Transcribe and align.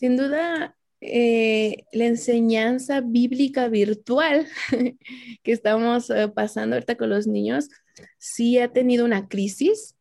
Sin 0.00 0.16
duda, 0.16 0.78
eh, 1.02 1.84
la 1.92 2.06
enseñanza 2.06 3.02
bíblica 3.02 3.68
virtual 3.68 4.46
que 5.42 5.52
estamos 5.52 6.08
eh, 6.08 6.26
pasando 6.28 6.76
ahorita 6.76 6.96
con 6.96 7.10
los 7.10 7.26
niños 7.26 7.68
sí 8.16 8.58
ha 8.58 8.72
tenido 8.72 9.04
una 9.04 9.28
crisis. 9.28 9.94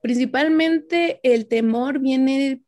Principalmente 0.00 1.18
el 1.24 1.48
temor 1.48 1.98
viene 1.98 2.62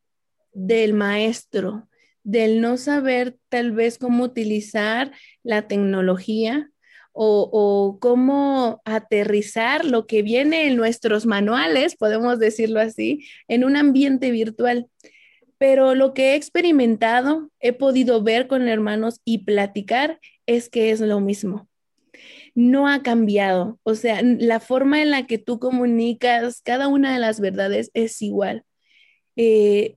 del 0.55 0.93
maestro, 0.93 1.89
del 2.25 2.61
no 2.61 2.79
saber 2.79 3.37
tal 3.49 3.71
vez 3.71 3.97
cómo 3.97 4.25
utilizar 4.25 5.13
la 5.45 5.69
tecnología 5.69 6.73
o, 7.13 7.49
o, 7.53 8.01
cómo 8.01 8.83
aterrizar 8.85 9.85
lo 9.85 10.09
que 10.09 10.23
viene 10.23 10.67
en 10.67 10.75
nuestros 10.75 11.27
manuales, 11.27 11.95
podemos 11.95 12.41
decirlo 12.41 12.81
así, 12.81 13.25
en 13.47 13.63
un 13.63 13.77
ambiente 13.77 14.33
virtual 14.33 14.89
pero 15.59 15.95
lo 15.95 16.15
que 16.15 16.33
he 16.33 16.35
experimentado, 16.35 17.51
he 17.61 17.73
podido 17.73 18.23
ver 18.23 18.47
con 18.47 18.69
hermanos 18.69 19.21
y 19.25 19.39
platicar 19.39 20.21
es 20.47 20.69
que 20.69 20.91
es 20.91 21.01
lo 21.01 21.21
mismo. 21.21 21.69
No 22.55 22.89
ha 22.89 23.03
cambiado. 23.03 23.79
O 23.83 23.95
sea, 23.95 24.23
la 24.23 24.61
forma 24.61 25.03
en 25.03 25.11
la 25.11 25.27
que 25.27 25.39
tú 25.39 25.59
comunicas 25.59 26.63
cada 26.63 26.89
una 26.89 27.13
de 27.13 27.19
las 27.21 27.41
verdades 27.41 27.91
es 27.95 28.23
igual. 28.23 28.65
Eh, 29.37 29.97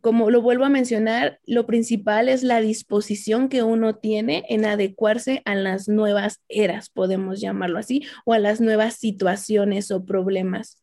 como 0.00 0.30
lo 0.30 0.42
vuelvo 0.42 0.64
a 0.64 0.70
mencionar, 0.70 1.40
lo 1.46 1.66
principal 1.66 2.28
es 2.28 2.42
la 2.42 2.60
disposición 2.60 3.48
que 3.48 3.62
uno 3.62 3.96
tiene 3.96 4.44
en 4.48 4.64
adecuarse 4.64 5.42
a 5.44 5.54
las 5.54 5.88
nuevas 5.88 6.40
eras, 6.48 6.90
podemos 6.90 7.40
llamarlo 7.40 7.78
así, 7.78 8.04
o 8.24 8.34
a 8.34 8.38
las 8.38 8.60
nuevas 8.60 8.94
situaciones 8.94 9.90
o 9.90 10.04
problemas. 10.04 10.82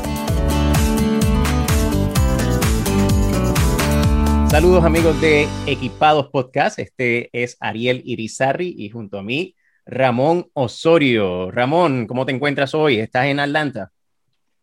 Saludos 4.51 4.83
amigos 4.83 5.21
de 5.21 5.47
Equipados 5.65 6.27
Podcast. 6.27 6.77
Este 6.77 7.29
es 7.31 7.55
Ariel 7.61 8.01
Irizarri 8.03 8.75
y 8.77 8.89
junto 8.89 9.17
a 9.17 9.23
mí 9.23 9.55
Ramón 9.85 10.47
Osorio. 10.51 11.49
Ramón, 11.51 12.05
¿cómo 12.05 12.25
te 12.25 12.33
encuentras 12.33 12.75
hoy? 12.75 12.97
¿Estás 12.97 13.27
en 13.27 13.39
Atlanta? 13.39 13.93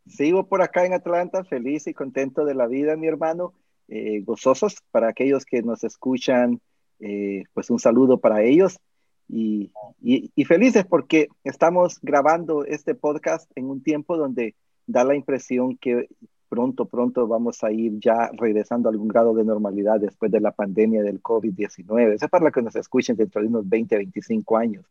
Sigo 0.07 0.47
por 0.47 0.61
acá 0.61 0.85
en 0.85 0.93
Atlanta, 0.93 1.43
feliz 1.43 1.87
y 1.87 1.95
contento 1.95 2.45
de 2.45 2.55
la 2.55 2.67
vida, 2.67 2.97
mi 2.97 3.07
hermano. 3.07 3.55
Eh, 3.89 4.21
gozosos 4.21 4.77
para 4.91 5.09
aquellos 5.09 5.47
que 5.47 5.63
nos 5.63 5.83
escuchan, 5.83 6.61
eh, 7.01 7.45
pues 7.55 7.71
un 7.71 7.79
saludo 7.79 8.21
para 8.21 8.43
ellos 8.43 8.79
y, 9.27 9.73
y 10.03 10.45
felices 10.45 10.85
porque 10.85 11.29
estamos 11.45 11.99
grabando 12.03 12.63
este 12.67 12.95
podcast 12.95 13.51
en 13.55 13.71
un 13.71 13.83
tiempo 13.83 14.19
donde 14.19 14.55
da 14.87 15.03
la 15.05 15.15
impresión 15.15 15.79
que 15.79 16.09
pronto, 16.49 16.87
pronto 16.87 17.27
vamos 17.27 17.63
a 17.63 17.71
ir 17.71 17.99
ya 18.01 18.31
regresando 18.33 18.89
a 18.89 18.93
algún 18.93 19.09
grado 19.09 19.35
de 19.35 19.45
normalidad 19.45 20.01
después 20.01 20.31
de 20.31 20.41
la 20.41 20.53
pandemia 20.53 21.03
del 21.03 21.23
COVID-19. 21.23 22.15
Eso 22.15 22.25
es 22.25 22.31
para 22.31 22.51
que 22.51 22.63
nos 22.63 22.75
escuchen 22.77 23.17
dentro 23.17 23.43
de 23.43 23.49
unos 23.49 23.69
20, 23.69 23.97
25 23.97 24.57
años 24.57 24.85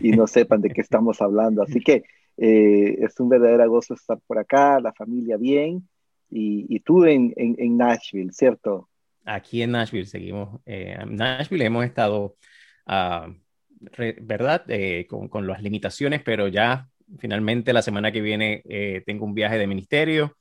y 0.00 0.12
no 0.12 0.26
sepan 0.26 0.60
de 0.60 0.70
qué 0.70 0.80
estamos 0.80 1.20
hablando. 1.20 1.62
Así 1.62 1.80
que 1.80 2.04
eh, 2.36 2.98
es 3.00 3.18
un 3.20 3.28
verdadero 3.28 3.68
gozo 3.70 3.94
estar 3.94 4.18
por 4.26 4.38
acá, 4.38 4.80
la 4.80 4.92
familia 4.92 5.36
bien 5.36 5.88
y, 6.30 6.80
tú 6.80 7.04
en, 7.04 7.32
en, 7.36 7.76
Nashville, 7.76 8.32
¿cierto? 8.32 8.88
Aquí 9.24 9.62
en 9.62 9.70
Nashville 9.70 10.06
seguimos. 10.06 10.60
Eh, 10.66 10.96
en 10.98 11.14
Nashville 11.14 11.64
hemos 11.64 11.84
estado, 11.84 12.34
uh, 12.88 13.32
¿verdad? 14.20 14.64
Eh, 14.68 15.06
con, 15.08 15.28
con, 15.28 15.46
las 15.46 15.62
limitaciones, 15.62 16.22
pero 16.24 16.48
ya 16.48 16.88
finalmente 17.18 17.72
la 17.72 17.82
semana 17.82 18.10
que 18.10 18.20
viene 18.20 18.64
tengo 19.06 19.26
un 19.26 19.34
viaje 19.34 19.58
de 19.58 19.68
ministerio 19.68 20.36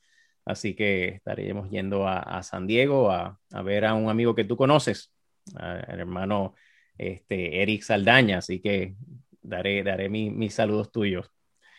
Así 0.45 0.75
que 0.75 1.07
estaremos 1.07 1.69
yendo 1.69 2.07
a, 2.07 2.43
San 2.43 2.67
Diego 2.67 3.11
a, 3.11 3.39
ver 3.63 3.85
a 3.85 3.93
un 3.93 4.09
amigo 4.09 4.35
que 4.35 4.43
tú 4.43 4.57
conoces, 4.57 5.13
el 5.55 5.99
hermano 5.99 6.55
este, 6.97 7.61
Eric 7.61 7.81
Saldaña. 7.81 8.39
Así 8.39 8.59
que 8.59 8.95
daré, 9.41 9.83
daré 9.83 10.09
mis 10.09 10.53
saludos 10.53 10.91
tuyos. 10.91 11.31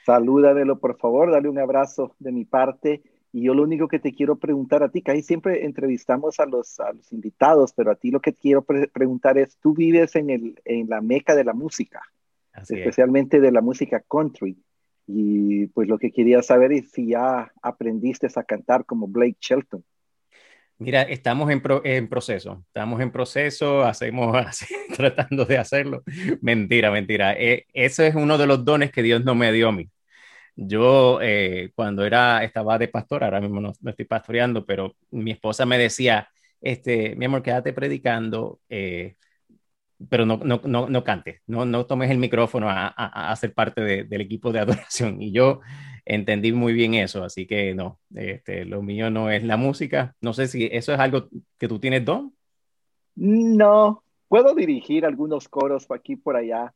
Salúdamelo, 0.05 0.79
por 0.79 0.99
favor, 0.99 1.31
dale 1.31 1.49
un 1.49 1.59
abrazo 1.59 2.15
de 2.19 2.33
mi 2.33 2.45
parte. 2.45 3.03
Y 3.33 3.43
yo 3.43 3.55
lo 3.55 3.65
único 3.65 3.89
que 3.89 3.99
te 3.99 4.13
quiero 4.13 4.37
preguntar 4.37 4.83
a 4.83 4.91
ti, 4.91 5.03
que 5.03 5.11
ahí 5.11 5.23
siempre 5.23 5.65
entrevistamos 5.65 6.39
a 6.39 6.47
los, 6.47 6.79
invitados, 7.11 7.73
pero 7.73 7.91
a 7.91 7.97
ti 7.97 8.11
lo 8.11 8.21
que 8.21 8.33
quiero 8.33 8.63
preguntar 8.63 9.39
es, 9.39 9.57
tú 9.59 9.75
vives 9.75 10.15
en, 10.15 10.31
el, 10.31 10.61
en 10.65 10.89
la 10.89 11.01
meca 11.01 11.35
de 11.35 11.43
la 11.43 11.53
música, 11.53 12.03
especialmente 12.69 13.41
de 13.41 13.51
la 13.51 13.61
música 13.61 14.05
country. 14.09 14.57
Y 15.07 15.67
pues 15.69 15.89
lo 15.89 15.99
que 15.99 16.11
quería 16.11 16.43
saber 16.43 16.73
es 16.73 16.91
si 16.91 17.09
ya 17.09 17.53
aprendiste 17.63 18.29
a 18.35 18.43
cantar 18.43 18.85
como 18.85 19.07
Blake 19.07 19.37
Shelton. 19.41 19.85
Mira, 20.79 21.03
estamos 21.03 21.51
en, 21.51 21.61
proceso, 22.09 22.65
estamos 22.67 23.01
en 23.01 23.13
proceso, 23.13 23.83
hacemos 23.85 24.37
tratando 24.97 25.45
de 25.45 25.59
hacerlo. 25.59 26.03
Mentira, 26.41 26.91
mentira. 26.91 27.33
E, 27.35 27.67
ese 27.73 28.09
es 28.09 28.15
uno 28.15 28.37
de 28.39 28.47
los 28.47 28.65
dones 28.65 28.91
que 28.91 29.03
Dios 29.03 29.25
no 29.25 29.35
me 29.35 29.53
dio 29.53 29.69
a 29.69 29.73
mí. 29.73 29.89
Yo 30.57 31.21
eh, 31.23 31.71
cuando 31.75 32.05
era, 32.05 32.45
estaba 32.45 32.79
de 32.79 32.89
pastor, 32.89 33.25
ahora 33.25 33.41
mismo 33.41 33.61
no, 33.61 33.73
estoy 33.87 34.05
pastoreando, 34.05 34.65
pero 34.65 34.97
mi 35.11 35.33
esposa 35.33 35.67
me 35.67 35.79
decía, 35.79 36.29
este, 36.61 37.17
mi 37.17 37.27
amor, 37.27 37.43
quédate 37.43 37.73
predicando, 37.73 38.61
eh, 38.69 39.17
pero 40.09 40.27
no, 40.27 40.39
no, 40.39 40.61
no, 40.65 40.89
no 40.89 41.05
cantes, 41.05 41.41
no, 41.47 41.65
no 41.65 41.87
tomes 41.87 42.11
el 42.11 42.19
micrófono 42.19 42.69
a, 42.69 42.87
a, 42.89 43.31
a 43.31 43.37
ser 43.37 43.55
parte 43.55 43.81
de, 43.81 44.05
del 44.05 44.21
equipo 44.21 44.53
de 44.53 44.61
adoración. 44.61 45.21
Y 45.21 45.33
yo 45.33 45.61
entendí 46.05 46.53
muy 46.53 46.73
bien 46.73 46.95
eso, 46.95 47.25
así 47.25 47.47
que 47.47 47.75
no, 47.75 47.99
este, 48.15 48.65
lo 48.65 48.83
mío 48.83 49.11
no 49.11 49.31
es 49.31 49.45
la 49.45 49.57
música. 49.57 50.15
No 50.21 50.33
sé 50.33 50.49
si 50.49 50.69
eso 50.71 50.93
es 50.93 50.99
algo 50.99 51.29
que 51.59 51.69
tú 51.69 51.79
tienes, 51.79 52.05
Don. 52.05 52.35
No, 53.17 54.03
puedo 54.29 54.55
dirigir 54.55 55.05
algunos 55.05 55.49
coros 55.49 55.87
aquí 55.91 56.17
por 56.17 56.37
allá, 56.37 56.75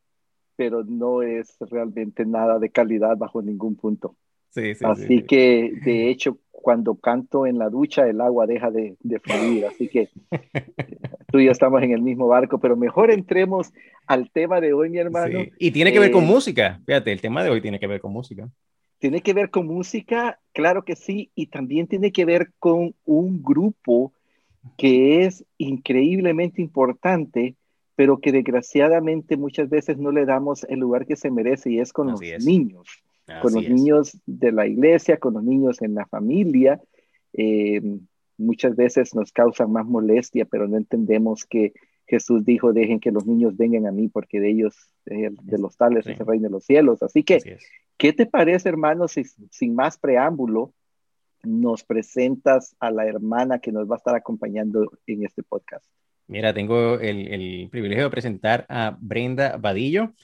pero 0.56 0.84
no 0.84 1.22
es 1.22 1.56
realmente 1.60 2.25
nada 2.25 2.59
de 2.59 2.71
calidad 2.71 3.16
bajo 3.16 3.43
ningún 3.43 3.77
punto. 3.77 4.16
Sí, 4.50 4.75
sí, 4.75 4.84
así 4.84 5.22
que, 5.25 5.72
de 5.84 6.09
hecho, 6.09 6.39
cuando 6.69 6.97
canto 6.97 7.47
en 7.47 7.56
la 7.56 7.71
ducha, 7.71 8.06
el 8.06 8.21
agua 8.21 8.47
deja 8.47 8.71
de, 8.71 8.95
de 9.01 9.19
fluir. 9.21 9.65
Así 9.65 9.89
que 9.89 10.11
tú 11.33 11.39
y 11.39 11.47
yo 11.47 11.51
estamos 11.51 11.83
en 11.83 11.93
el 11.93 12.03
mismo 12.03 12.29
barco, 12.29 12.61
pero 12.61 12.77
mejor 12.77 13.11
entremos 13.11 13.73
al 14.06 14.31
tema 14.31 14.61
de 14.61 14.75
hoy, 14.75 14.91
mi 14.91 14.99
hermano. 14.99 15.45
Y 15.59 15.71
tiene 15.71 15.95
que 15.95 15.99
ver 15.99 16.11
con 16.11 16.25
eh, 16.25 16.27
música. 16.27 16.78
Fíjate, 16.84 17.11
el 17.11 17.23
tema 17.23 17.43
de 17.43 17.49
hoy 17.49 17.62
tiene 17.62 17.81
que 17.81 17.87
ver 17.87 18.03
con 18.03 18.12
música. 18.12 18.51
Tiene 18.99 19.23
que 19.23 19.33
ver 19.33 19.49
con 19.49 19.67
música, 19.67 20.41
claro 20.53 20.84
que 20.84 20.95
sí, 20.95 21.31
y 21.34 21.47
también 21.47 21.87
tiene 21.87 22.12
que 22.12 22.27
ver 22.27 22.51
con 22.59 22.95
un 23.07 23.43
grupo 23.43 24.12
que 24.77 25.25
es 25.25 25.47
increíblemente 25.57 26.61
importante, 26.61 27.55
pero 27.97 28.19
que 28.19 28.31
desgraciadamente 28.31 29.39
muchas 29.39 29.71
veces 29.71 29.97
no 29.97 30.12
le 30.12 30.27
damos 30.27 30.65
el 30.65 30.81
lugar 30.81 31.07
que 31.07 31.17
se 31.17 31.31
merece 31.31 31.71
y 31.71 31.78
es 31.78 31.95
con 31.95 32.09
los 32.09 32.21
niños, 32.21 32.87
con 33.43 33.55
los 33.55 33.69
niños 33.69 34.19
de 34.27 34.53
la 34.53 34.66
iglesia, 34.66 35.19
con 35.19 35.34
los 35.34 35.44
niños 35.44 35.83
en 35.83 35.94
la 35.94 36.06
familia. 36.06 36.81
Eh, 37.33 37.81
muchas 38.37 38.77
veces 38.77 39.15
nos 39.15 39.33
causan 39.33 39.72
más 39.72 39.87
molestia, 39.87 40.44
pero 40.44 40.69
no 40.69 40.77
entendemos 40.77 41.44
que 41.44 41.72
Jesús 42.06 42.44
dijo, 42.44 42.72
dejen 42.72 43.00
que 43.00 43.11
los 43.11 43.27
niños 43.27 43.56
vengan 43.56 43.87
a 43.87 43.93
mí 43.93 44.09
porque 44.09 44.41
de 44.41 44.50
ellos, 44.50 44.75
de, 45.05 45.59
los 45.59 45.77
tales, 45.77 46.06
es 46.06 46.19
el 46.19 46.27
reino 46.27 46.45
de 46.45 46.53
los 46.53 46.65
cielos. 46.65 47.03
Así 47.03 47.22
que, 47.22 47.59
¿qué 47.98 48.13
te 48.15 48.25
parece, 48.25 48.69
hermano, 48.71 49.09
si 49.09 49.25
sin 49.51 49.75
más 49.75 49.98
preámbulo, 49.98 50.72
nos 51.42 51.84
presentas 51.84 52.75
a 52.80 52.91
la 52.91 53.07
hermana 53.07 53.59
que 53.59 53.72
nos 53.72 53.89
va 53.89 53.97
a 53.97 53.98
estar 53.98 54.15
acompañando 54.15 54.91
en 55.07 55.25
este 55.25 55.42
podcast? 55.42 55.84
Mira, 56.27 56.54
tengo 56.54 56.95
el, 56.95 57.28
el 57.28 57.69
privilegio 57.71 58.04
de 58.04 58.10
presentar 58.10 58.65
a 58.69 58.97
Brenda 58.98 59.57
Vadillo. 59.59 60.15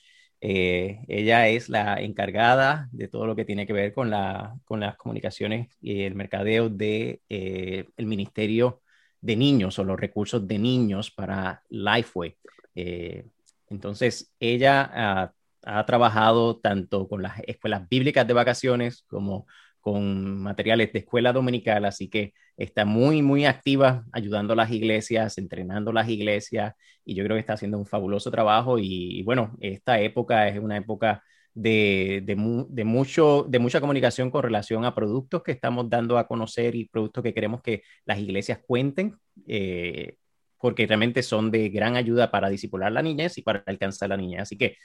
Eh, 0.47 1.01
ella 1.09 1.49
es 1.49 1.71
la 1.71 2.03
encargada 2.03 2.91
de 2.93 3.09
todo 3.09 3.25
lo 3.27 3.35
que 3.35 3.47
tiene 3.47 3.67
que 3.67 3.73
ver 3.73 3.95
con, 3.95 4.11
la, 4.11 4.55
con 4.67 4.79
las 4.79 4.95
comunicaciones 4.99 5.69
y 5.81 6.03
el 6.03 6.15
mercadeo 6.15 6.69
del 6.69 6.77
de, 6.77 7.23
eh, 7.31 7.87
Ministerio 7.97 8.83
de 9.23 9.37
Niños 9.37 9.79
o 9.79 9.85
los 9.85 9.99
recursos 9.99 10.47
de 10.47 10.59
niños 10.59 11.11
para 11.11 11.63
Lifeway. 11.71 12.37
Eh, 12.75 13.27
entonces, 13.71 14.35
ella 14.39 14.91
ha, 14.93 15.33
ha 15.63 15.87
trabajado 15.87 16.59
tanto 16.59 17.09
con 17.09 17.23
las 17.23 17.41
escuelas 17.47 17.89
bíblicas 17.89 18.27
de 18.27 18.35
vacaciones 18.35 19.05
como 19.09 19.47
con 19.85 20.39
materiales 20.43 20.95
de 20.95 21.01
escuela 21.01 21.31
dominical, 21.35 21.85
así 21.85 22.09
que 22.09 22.33
está 22.57 22.87
muy, 22.87 23.21
muy 23.21 23.45
activa 23.45 24.07
ayudando 24.13 24.55
a 24.55 24.57
las 24.57 24.71
iglesias, 24.71 25.37
entrenando 25.37 25.91
a 25.91 25.95
las 25.95 26.09
iglesias, 26.09 26.75
y 27.05 27.15
yo 27.15 27.23
creo 27.23 27.37
que 27.37 27.41
está 27.41 27.53
haciendo 27.53 27.77
un 27.77 27.85
fabuloso 27.87 28.31
trabajo. 28.31 28.79
Y, 28.79 29.23
bueno, 29.25 29.55
esta 29.61 30.01
época 30.01 30.49
es 30.49 30.59
una 30.59 30.79
época 30.79 31.23
de, 31.53 32.23
de, 32.25 32.85
mucho, 32.85 33.45
de 33.47 33.59
mucha 33.59 33.81
comunicación 33.81 34.31
con 34.31 34.43
relación 34.43 34.87
a 34.87 34.95
productos 34.95 35.43
que 35.43 35.53
estamos 35.53 35.91
dando 35.91 36.17
a 36.17 36.27
conocer 36.27 36.75
y 36.75 36.89
productos 36.89 37.23
que 37.23 37.35
queremos 37.35 37.61
que 37.61 37.83
las 38.07 38.19
iglesias 38.19 38.61
cuenten, 38.67 39.19
eh, 39.47 40.17
porque 40.59 40.87
realmente 40.87 41.23
son 41.23 41.51
de 41.51 41.69
gran 41.69 41.97
ayuda 41.97 42.31
para 42.31 42.49
disipular 42.49 42.91
la 42.91 43.03
niñez 43.03 43.37
y 43.37 43.43
para 43.43 43.63
alcanzar 43.67 44.09
la 44.09 44.17
niñez. 44.17 44.41
Así 44.43 44.57
que, 44.57 44.79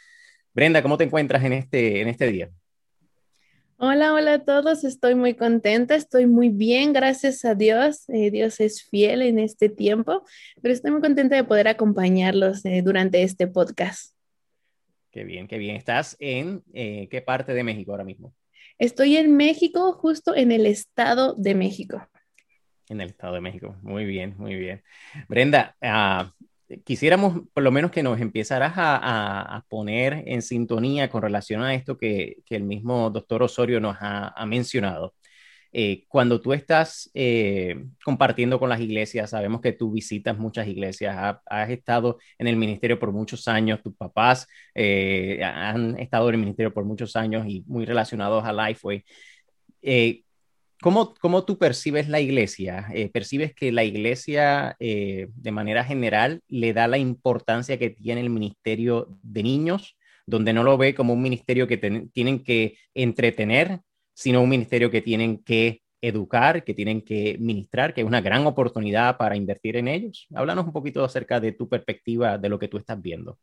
Brenda, 0.53 0.81
¿cómo 0.83 0.97
te 0.97 1.05
encuentras 1.05 1.43
en 1.45 1.53
este, 1.53 2.01
en 2.01 2.09
este 2.09 2.27
día? 2.27 2.49
Hola, 3.81 4.13
hola 4.13 4.33
a 4.33 4.39
todos. 4.43 4.83
Estoy 4.83 5.15
muy 5.15 5.35
contenta, 5.35 5.95
estoy 5.95 6.25
muy 6.25 6.49
bien, 6.49 6.91
gracias 6.91 7.45
a 7.45 7.55
Dios. 7.55 8.09
Eh, 8.09 8.29
Dios 8.29 8.59
es 8.59 8.83
fiel 8.83 9.21
en 9.21 9.39
este 9.39 9.69
tiempo, 9.69 10.25
pero 10.61 10.73
estoy 10.73 10.91
muy 10.91 10.99
contenta 10.99 11.37
de 11.37 11.45
poder 11.45 11.69
acompañarlos 11.69 12.65
eh, 12.65 12.81
durante 12.83 13.23
este 13.23 13.47
podcast. 13.47 14.13
Qué 15.11 15.23
bien, 15.23 15.47
qué 15.47 15.57
bien. 15.57 15.77
¿Estás 15.77 16.17
en 16.19 16.61
eh, 16.73 17.07
qué 17.09 17.21
parte 17.21 17.53
de 17.53 17.63
México 17.63 17.91
ahora 17.91 18.03
mismo? 18.03 18.35
Estoy 18.79 19.15
en 19.15 19.37
México, 19.37 19.93
justo 19.93 20.35
en 20.35 20.51
el 20.51 20.65
Estado 20.65 21.33
de 21.35 21.55
México. 21.55 22.05
En 22.89 22.99
el 22.99 23.11
Estado 23.11 23.35
de 23.35 23.41
México. 23.41 23.77
Muy 23.81 24.03
bien, 24.03 24.35
muy 24.37 24.55
bien. 24.55 24.83
Brenda, 25.29 25.77
uh, 25.81 26.29
quisiéramos 26.83 27.41
por 27.53 27.63
lo 27.63 27.71
menos 27.71 27.91
que 27.91 28.03
nos 28.03 28.19
empezaras 28.19 28.73
a, 28.75 29.65
poner 29.69 30.23
en 30.27 30.41
sintonía 30.41 31.09
con 31.09 31.21
relación 31.21 31.61
a 31.63 31.73
esto 31.73 31.97
que, 31.97 32.37
el 32.49 32.63
mismo 32.63 33.09
doctor 33.09 33.43
Osorio 33.43 33.79
nos 33.79 33.97
ha, 33.99 34.45
mencionado. 34.45 35.15
Eh, 35.71 36.05
cuando 36.07 36.41
tú 36.41 36.53
estás 36.53 37.11
eh, 37.13 37.85
compartiendo 38.03 38.59
con 38.59 38.69
las 38.69 38.81
iglesias, 38.81 39.29
sabemos 39.29 39.61
que 39.61 39.73
tú 39.73 39.91
visitas 39.91 40.37
muchas 40.37 40.67
iglesias, 40.67 41.37
has 41.45 41.69
estado 41.69 42.17
en 42.39 42.47
el 42.47 42.55
ministerio 42.55 42.99
por 42.99 43.11
muchos 43.11 43.47
años, 43.47 43.81
tus 43.83 43.95
papás 43.95 44.47
eh, 44.73 45.39
han 45.43 45.99
estado 45.99 46.29
en 46.29 46.35
el 46.35 46.41
ministerio 46.41 46.73
por 46.73 46.85
muchos 46.85 47.15
años 47.15 47.45
y 47.47 47.63
muy 47.67 47.85
relacionados 47.85 48.43
a 48.45 48.53
Lifeway. 48.53 49.03
¿Cómo, 50.81 51.13
¿Cómo, 51.15 51.43
tú 51.43 51.57
percibes 51.57 52.07
la 52.07 52.21
iglesia? 52.21 52.87
Eh, 52.93 53.09
¿Percibes 53.09 53.53
que 53.53 53.71
la 53.73 53.83
iglesia 53.83 54.77
eh, 54.79 55.27
de 55.35 55.51
manera 55.51 55.83
general 55.83 56.41
le 56.47 56.73
da 56.73 56.87
la 56.87 56.97
importancia 56.97 57.77
que 57.77 57.89
tiene 57.89 58.21
el 58.21 58.29
ministerio 58.29 59.19
de 59.21 59.43
niños, 59.43 59.97
donde 60.25 60.53
no 60.53 60.63
lo 60.63 60.77
ve 60.77 60.95
como 60.95 61.13
un 61.13 61.21
ministerio 61.21 61.67
que 61.67 61.77
tienen 61.77 62.43
que 62.43 62.77
entretener, 62.93 63.81
sino 64.13 64.41
un 64.41 64.49
ministerio 64.49 64.89
que 64.89 65.01
tienen 65.01 65.43
que 65.43 65.81
educar, 66.01 66.63
que 66.63 66.73
tienen 66.73 67.01
que 67.01 67.35
ministrar, 67.39 67.93
que 67.93 67.99
es 67.99 68.07
una 68.07 68.21
gran 68.21 68.47
oportunidad 68.47 69.17
para 69.17 69.35
invertir 69.35 69.75
en 69.75 69.89
ellos? 69.89 70.27
Háblanos 70.33 70.65
un 70.65 70.71
poquito 70.71 71.03
acerca 71.03 71.41
de 71.41 71.51
tu 71.51 71.67
perspectiva, 71.67 72.37
de 72.37 72.47
lo 72.47 72.57
que 72.57 72.69
tú 72.69 72.77
estás 72.77 73.01
viendo. 73.01 73.37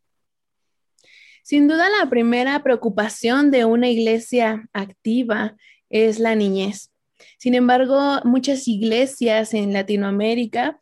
Sin 1.43 1.69
duda, 1.69 1.87
la 2.03 2.09
primera 2.09 2.63
preocupación 2.63 3.51
de 3.51 3.67
una 3.67 3.91
iglesia 3.91 4.69
activa 4.73 5.55
es 5.91 6.19
la 6.19 6.35
niñez. 6.35 6.91
Sin 7.39 7.55
embargo, 7.55 8.21
muchas 8.25 8.67
iglesias 8.69 9.55
en 9.55 9.73
Latinoamérica 9.73 10.79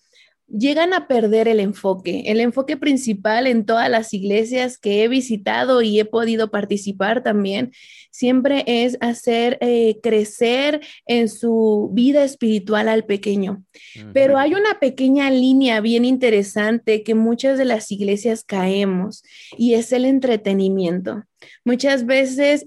llegan 0.47 0.93
a 0.93 1.09
perder 1.09 1.49
el 1.49 1.61
enfoque. 1.61 2.25
El 2.27 2.41
enfoque 2.41 2.77
principal 2.77 3.47
en 3.47 3.65
todas 3.65 3.91
las 3.91 4.13
iglesias 4.13 4.79
que 4.79 5.03
he 5.03 5.09
visitado 5.09 5.83
y 5.83 5.99
he 5.99 6.05
podido 6.05 6.51
participar 6.51 7.23
también, 7.23 7.73
siempre 8.11 8.65
es 8.67 8.97
hacer 9.01 9.59
eh, 9.61 9.99
crecer 10.03 10.81
en 11.07 11.29
su 11.29 11.91
vida 11.93 12.25
espiritual 12.25 12.89
al 12.89 13.05
pequeño. 13.05 13.65
Pero 14.13 14.39
hay 14.39 14.55
una 14.55 14.79
pequeña 14.79 15.31
línea 15.31 15.81
bien 15.81 16.05
interesante 16.05 17.03
que 17.03 17.15
muchas 17.15 17.59
de 17.59 17.65
las 17.65 17.91
iglesias 17.91 18.45
caemos 18.45 19.25
y 19.57 19.75
es 19.75 19.93
el 19.93 20.05
entretenimiento. 20.05 21.25
Muchas 21.65 22.07
veces 22.07 22.65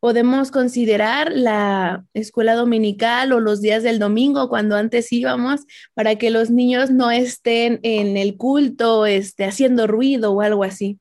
podemos 0.00 0.50
considerar 0.50 1.30
la 1.32 2.04
escuela 2.14 2.54
dominical 2.54 3.32
o 3.32 3.40
los 3.40 3.60
días 3.60 3.82
del 3.82 3.98
domingo 3.98 4.48
cuando 4.48 4.76
antes 4.76 5.12
íbamos 5.12 5.60
para 5.94 6.16
que 6.16 6.30
los 6.30 6.50
niños 6.50 6.90
no 6.90 7.10
estén 7.10 7.78
en 7.82 8.16
el 8.16 8.36
culto, 8.36 9.06
este, 9.06 9.44
haciendo 9.44 9.86
ruido 9.86 10.32
o 10.32 10.40
algo 10.40 10.64
así. 10.64 10.98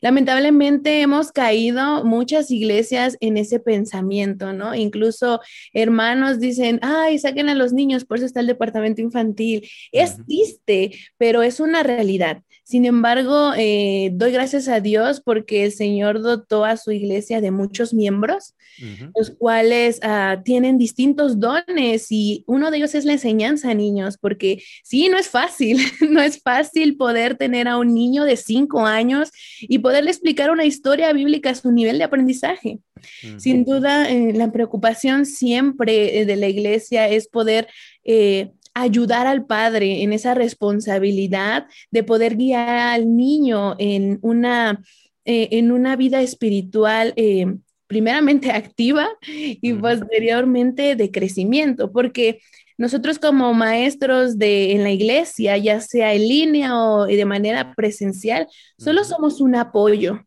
Lamentablemente 0.00 1.00
hemos 1.00 1.32
caído 1.32 2.04
muchas 2.04 2.50
iglesias 2.50 3.16
en 3.20 3.36
ese 3.36 3.58
pensamiento, 3.58 4.52
¿no? 4.52 4.74
Incluso 4.74 5.40
hermanos 5.72 6.38
dicen, 6.38 6.78
ay, 6.82 7.18
saquen 7.18 7.48
a 7.48 7.56
los 7.56 7.72
niños, 7.72 8.04
por 8.04 8.18
eso 8.18 8.26
está 8.26 8.38
el 8.40 8.46
departamento 8.46 9.00
infantil. 9.00 9.68
Es 9.90 10.16
triste, 10.24 10.92
pero 11.16 11.42
es 11.42 11.58
una 11.58 11.82
realidad. 11.82 12.42
Sin 12.68 12.84
embargo, 12.84 13.54
eh, 13.56 14.10
doy 14.12 14.30
gracias 14.30 14.68
a 14.68 14.80
Dios 14.80 15.22
porque 15.22 15.64
el 15.64 15.72
Señor 15.72 16.20
dotó 16.20 16.66
a 16.66 16.76
su 16.76 16.92
iglesia 16.92 17.40
de 17.40 17.50
muchos 17.50 17.94
miembros, 17.94 18.54
los 19.16 19.30
cuales 19.30 20.00
ah, 20.02 20.42
tienen 20.44 20.76
distintos 20.76 21.40
dones 21.40 22.08
y 22.10 22.44
uno 22.46 22.70
de 22.70 22.76
ellos 22.76 22.94
es 22.94 23.06
la 23.06 23.14
enseñanza 23.14 23.70
a 23.70 23.74
niños, 23.74 24.18
porque 24.18 24.62
sí, 24.84 25.08
no 25.08 25.16
es 25.16 25.28
fácil, 25.28 25.78
no 26.10 26.20
es 26.20 26.42
fácil 26.42 26.98
poder 26.98 27.36
tener 27.36 27.68
a 27.68 27.78
un 27.78 27.94
niño 27.94 28.24
de 28.24 28.36
cinco 28.36 28.84
años 28.84 29.30
y 29.62 29.78
poderle 29.78 30.10
explicar 30.10 30.50
una 30.50 30.66
historia 30.66 31.10
bíblica 31.14 31.48
a 31.48 31.54
su 31.54 31.72
nivel 31.72 31.96
de 31.96 32.04
aprendizaje. 32.04 32.80
Sin 33.38 33.64
duda, 33.64 34.10
eh, 34.10 34.32
la 34.34 34.52
preocupación 34.52 35.24
siempre 35.24 36.18
eh, 36.18 36.26
de 36.26 36.36
la 36.36 36.48
iglesia 36.48 37.08
es 37.08 37.28
poder 37.28 37.68
ayudar 38.74 39.26
al 39.26 39.46
padre 39.46 40.02
en 40.02 40.12
esa 40.12 40.34
responsabilidad 40.34 41.66
de 41.90 42.02
poder 42.02 42.36
guiar 42.36 42.68
al 42.94 43.16
niño 43.16 43.76
en 43.78 44.18
una, 44.22 44.82
eh, 45.24 45.48
en 45.52 45.72
una 45.72 45.96
vida 45.96 46.22
espiritual. 46.22 47.12
Eh, 47.16 47.46
primeramente 47.88 48.50
activa 48.52 49.08
y 49.22 49.72
posteriormente 49.72 50.94
de 50.94 51.10
crecimiento, 51.10 51.90
porque 51.90 52.40
nosotros 52.76 53.18
como 53.18 53.52
maestros 53.54 54.38
de 54.38 54.72
en 54.72 54.84
la 54.84 54.92
iglesia, 54.92 55.56
ya 55.56 55.80
sea 55.80 56.14
en 56.14 56.28
línea 56.28 56.78
o 56.78 57.06
de 57.06 57.24
manera 57.24 57.74
presencial, 57.74 58.46
solo 58.78 59.02
somos 59.02 59.40
un 59.40 59.56
apoyo 59.56 60.20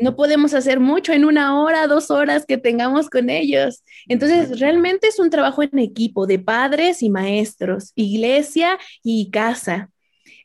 no 0.00 0.16
podemos 0.16 0.54
hacer 0.54 0.80
mucho 0.80 1.12
en 1.12 1.26
una 1.26 1.60
hora, 1.60 1.86
dos 1.86 2.10
horas 2.10 2.46
que 2.46 2.56
tengamos 2.56 3.10
con 3.10 3.28
ellos. 3.28 3.82
Entonces, 4.08 4.58
realmente 4.58 5.08
es 5.08 5.18
un 5.18 5.28
trabajo 5.28 5.62
en 5.62 5.78
equipo 5.78 6.26
de 6.26 6.38
padres 6.38 7.02
y 7.02 7.10
maestros, 7.10 7.92
iglesia 7.94 8.78
y 9.02 9.30
casa. 9.30 9.90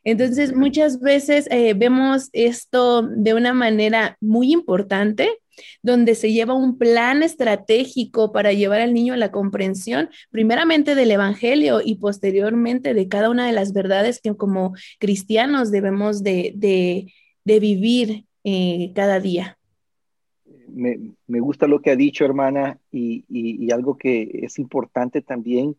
Entonces, 0.04 0.54
muchas 0.54 1.00
veces 1.00 1.48
eh, 1.50 1.72
vemos 1.74 2.28
esto 2.32 3.02
de 3.02 3.32
una 3.32 3.54
manera 3.54 4.18
muy 4.20 4.52
importante, 4.52 5.38
donde 5.82 6.14
se 6.14 6.32
lleva 6.32 6.54
un 6.54 6.78
plan 6.78 7.22
estratégico 7.22 8.30
para 8.30 8.52
llevar 8.52 8.80
al 8.80 8.94
niño 8.94 9.14
a 9.14 9.16
la 9.16 9.32
comprensión, 9.32 10.10
primeramente 10.30 10.94
del 10.94 11.10
Evangelio 11.10 11.80
y 11.84 11.96
posteriormente 11.96 12.94
de 12.94 13.08
cada 13.08 13.30
una 13.30 13.46
de 13.46 13.52
las 13.52 13.72
verdades 13.72 14.20
que 14.20 14.36
como 14.36 14.74
cristianos 14.98 15.70
debemos 15.70 16.22
de, 16.22 16.52
de 16.54 17.58
vivir 17.58 18.27
eh, 18.44 18.92
cada 18.94 19.20
día. 19.20 19.58
Me, 20.68 21.14
me, 21.26 21.40
gusta 21.40 21.66
lo 21.66 21.80
que 21.80 21.90
ha 21.90 21.96
dicho, 21.96 22.24
hermana, 22.24 22.78
y, 22.90 23.24
y, 23.28 23.70
algo 23.70 23.96
que 23.96 24.40
es 24.42 24.58
importante 24.58 25.22
también 25.22 25.76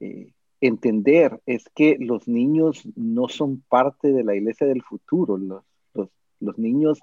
eh, 0.00 0.32
entender 0.60 1.40
es 1.46 1.68
que 1.74 1.96
los 1.98 2.28
niños 2.28 2.82
no 2.96 3.28
son 3.28 3.62
parte 3.68 4.12
de 4.12 4.24
la 4.24 4.34
iglesia 4.34 4.66
del 4.66 4.82
futuro, 4.82 5.36
los, 5.36 5.64
los, 5.94 6.08
los 6.40 6.58
niños 6.58 7.00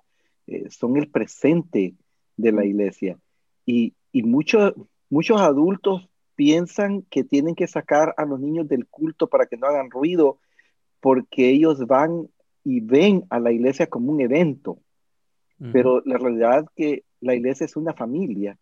eh, 0.48 0.70
son 0.70 0.98
el 0.98 1.10
presente 1.10 1.94
de 2.38 2.52
la 2.52 2.66
iglesia. 2.66 3.20
Y, 3.66 3.94
y 4.12 4.24
muchos, 4.24 4.74
muchos 5.10 5.40
adultos 5.42 6.10
piensan 6.36 7.04
que 7.04 7.24
tienen 7.24 7.54
que 7.54 7.68
sacar 7.68 8.14
a 8.18 8.26
los 8.26 8.40
niños 8.40 8.68
del 8.68 8.88
culto 8.88 9.28
para 9.28 9.46
que 9.46 9.58
no 9.58 9.68
hagan 9.68 9.92
ruido, 9.92 10.40
porque 11.02 11.50
ellos 11.50 11.86
van 11.86 12.30
y 12.70 12.80
ven 12.82 13.24
a 13.30 13.40
la 13.40 13.52
iglesia 13.52 13.88
como 13.88 14.12
un 14.12 14.22
evento 14.22 14.80
pero 15.74 16.02
la 16.06 16.18
realidad 16.18 16.64
es 16.64 16.70
que 16.76 17.04
la 17.20 17.36
iglesia 17.36 17.66
es 17.66 17.76
una 17.76 17.94
familia 17.94 18.58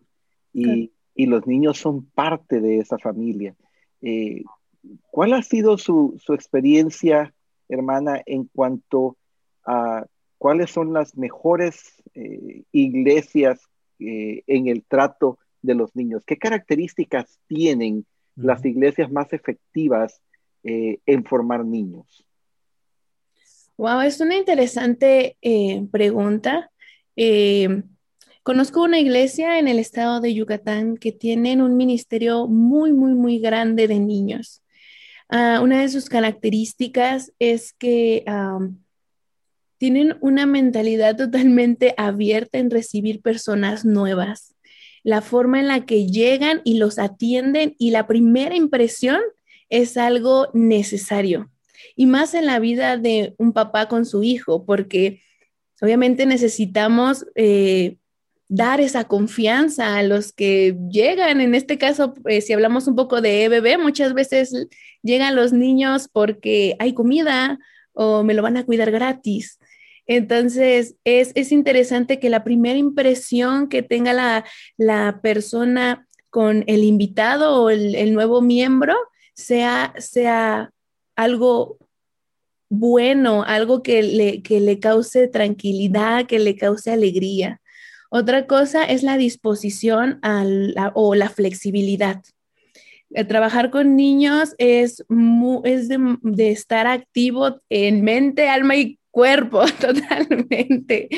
y, 0.51 0.91
y 1.13 1.25
los 1.27 1.45
niños 1.45 1.77
son 1.77 2.05
parte 2.05 2.59
de 2.59 2.79
esa 2.79 2.97
familia. 2.97 3.55
Eh, 4.01 4.43
¿Cuál 5.11 5.33
ha 5.33 5.43
sido 5.43 5.77
su, 5.77 6.19
su, 6.23 6.33
experiencia, 6.33 7.33
hermana, 7.69 8.21
en 8.25 8.45
cuanto 8.45 9.17
a 9.63 10.05
cuáles 10.39 10.71
son 10.71 10.93
las 10.93 11.15
mejores 11.15 12.01
eh, 12.15 12.63
iglesias 12.71 13.61
eh, 13.99 14.43
en 14.47 14.67
el 14.67 14.83
trato 14.83 15.37
de 15.61 15.75
los 15.75 15.95
niños? 15.95 16.23
¿Qué 16.25 16.37
características 16.37 17.39
tienen 17.47 18.05
las 18.35 18.65
iglesias 18.65 19.11
más 19.11 19.33
efectivas 19.33 20.21
en 20.63 21.23
formar 21.23 21.63
niños? 21.63 22.26
Wow, 23.77 24.01
es 24.01 24.19
una 24.21 24.35
interesante 24.35 25.37
pregunta. 25.91 26.71
Eh, 27.15 27.83
conozco 28.41 28.81
una 28.81 28.99
iglesia 28.99 29.59
en 29.59 29.67
el 29.67 29.77
estado 29.77 30.19
de 30.19 30.33
Yucatán 30.33 30.97
que 30.97 31.11
tienen 31.11 31.61
un 31.61 31.77
ministerio 31.77 32.47
muy, 32.47 32.91
muy, 32.91 33.13
muy 33.13 33.37
grande 33.37 33.87
de 33.87 33.99
niños. 33.99 34.63
Ah, 35.29 35.59
una 35.61 35.81
de 35.81 35.89
sus 35.89 36.09
características 36.09 37.31
es 37.37 37.73
que 37.73 38.25
tienen 39.77 40.17
una 40.21 40.47
mentalidad 40.47 41.15
totalmente 41.15 41.93
abierta 41.97 42.57
en 42.57 42.71
recibir 42.71 43.21
personas 43.21 43.85
nuevas. 43.85 44.55
La 45.03 45.21
forma 45.21 45.59
en 45.59 45.67
la 45.67 45.85
que 45.85 46.07
llegan 46.07 46.61
y 46.63 46.79
los 46.79 46.97
atienden 46.97 47.75
y 47.77 47.91
la 47.91 48.07
primera 48.07 48.55
impresión 48.55 49.21
es 49.69 49.97
algo 49.97 50.47
necesario. 50.53 51.51
Y 51.97 52.05
más 52.05 52.33
en 52.33 52.45
la 52.45 52.59
vida 52.59 52.95
de 52.95 53.33
un 53.37 53.51
papá 53.51 53.89
con 53.89 54.05
su 54.05 54.23
hijo, 54.23 54.65
porque 54.65 55.21
obviamente 55.81 56.25
necesitamos 56.25 57.25
eh, 57.35 57.97
dar 58.47 58.79
esa 58.79 59.05
confianza 59.05 59.97
a 59.97 60.03
los 60.03 60.31
que 60.31 60.77
llegan. 60.89 61.41
En 61.41 61.55
este 61.55 61.77
caso, 61.77 62.13
eh, 62.25 62.41
si 62.41 62.53
hablamos 62.53 62.87
un 62.87 62.95
poco 62.95 63.19
de 63.19 63.43
EBB, 63.43 63.79
muchas 63.81 64.13
veces 64.13 64.53
llegan 65.03 65.35
los 65.35 65.51
niños 65.51 66.07
porque 66.07 66.75
hay 66.79 66.93
comida 66.93 67.59
o 67.93 68.23
me 68.23 68.33
lo 68.33 68.41
van 68.41 68.57
a 68.57 68.65
cuidar 68.65 68.91
gratis. 68.91 69.59
Entonces, 70.05 70.95
es, 71.03 71.51
interesante 71.51 72.19
que 72.19 72.29
la 72.29 72.45
primera 72.45 72.77
impresión 72.77 73.67
que 73.67 73.83
tenga 73.83 74.43
la, 74.77 75.19
persona 75.21 76.07
con 76.29 76.63
el 76.67 76.83
invitado 76.83 77.61
o 77.63 77.69
el, 77.69 78.13
nuevo 78.13 78.41
miembro 78.41 78.95
sea, 79.33 79.93
sea 79.97 80.71
algo 81.17 81.77
bueno, 82.69 83.43
algo 83.43 83.81
que 83.81 84.03
le, 84.03 84.41
que 84.41 84.59
le 84.59 84.79
cause 84.79 85.27
tranquilidad, 85.27 86.25
que 86.25 86.39
le 86.39 86.55
cause 86.55 86.91
alegría. 86.91 87.61
Otra 88.09 88.47
cosa 88.47 88.83
es 88.83 89.03
la 89.03 89.17
disposición 89.17 90.19
o 90.93 91.15
la 91.15 91.29
flexibilidad. 91.29 92.21
Eh, 93.11 93.23
trabajar 93.23 93.69
con 93.71 93.95
niños 93.95 94.53
es, 94.57 95.03
es 95.63 95.87
de, 95.87 96.17
de, 96.21 96.51
estar 96.51 96.87
activo 96.87 97.61
en 97.69 98.03
mente, 98.03 98.49
alma 98.49 98.75
y 98.75 98.96
cuerpo 99.17 99.65
totalmente, 99.81 101.09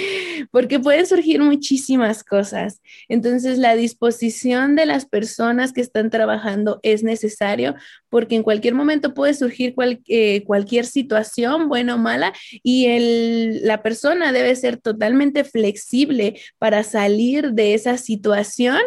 porque 0.51 0.79
pueden 0.79 1.05
surgir 1.05 1.41
muchísimas 1.41 2.23
cosas. 2.23 2.81
Entonces, 3.09 3.57
la 3.57 3.75
disposición 3.75 4.77
de 4.77 4.85
las 4.85 5.05
personas 5.05 5.73
que 5.73 5.81
están 5.81 6.09
trabajando 6.09 6.79
es 6.81 7.03
necesario 7.03 7.75
porque 8.07 8.37
en 8.37 8.43
cualquier 8.43 8.73
momento 8.73 9.13
puede 9.13 9.33
surgir 9.33 9.75
eh, 10.07 10.43
cualquier 10.45 10.85
situación, 10.85 11.67
buena 11.67 11.95
o 11.95 11.97
mala, 11.97 12.31
y 12.63 12.85
el, 12.85 13.67
la 13.67 13.83
persona 13.83 14.31
debe 14.31 14.55
ser 14.55 14.77
totalmente 14.77 15.43
flexible 15.43 16.39
para 16.57 16.83
salir 16.83 17.51
de 17.51 17.73
esa 17.73 17.97
situación 17.97 18.79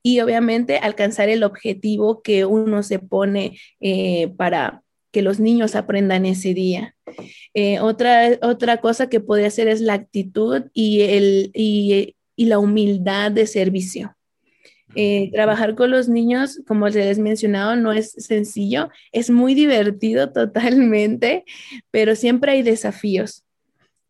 y 0.00 0.20
obviamente 0.20 0.78
alcanzar 0.78 1.28
el 1.28 1.42
objetivo 1.42 2.22
que 2.22 2.44
uno 2.44 2.84
se 2.84 3.00
pone 3.00 3.58
eh, 3.80 4.32
para 4.36 4.84
que 5.10 5.22
los 5.22 5.40
niños 5.40 5.74
aprendan 5.74 6.26
ese 6.26 6.54
día. 6.54 6.94
Eh, 7.54 7.80
otra, 7.80 8.38
otra 8.42 8.78
cosa 8.80 9.08
que 9.08 9.20
puede 9.20 9.46
hacer 9.46 9.68
es 9.68 9.80
la 9.80 9.94
actitud 9.94 10.64
y, 10.72 11.02
el, 11.02 11.50
y, 11.54 12.16
la 12.36 12.58
humildad 12.58 13.30
de 13.32 13.46
servicio. 13.46 14.16
Eh, 14.94 15.30
trabajar 15.32 15.76
con 15.76 15.90
los 15.90 16.08
niños, 16.08 16.60
como 16.66 16.88
les 16.88 17.18
he 17.18 17.20
mencionado, 17.20 17.76
no 17.76 17.92
es 17.92 18.12
sencillo, 18.12 18.88
es 19.12 19.30
muy 19.30 19.54
divertido 19.54 20.32
totalmente, 20.32 21.44
pero 21.90 22.16
siempre 22.16 22.52
hay 22.52 22.62
desafíos. 22.62 23.44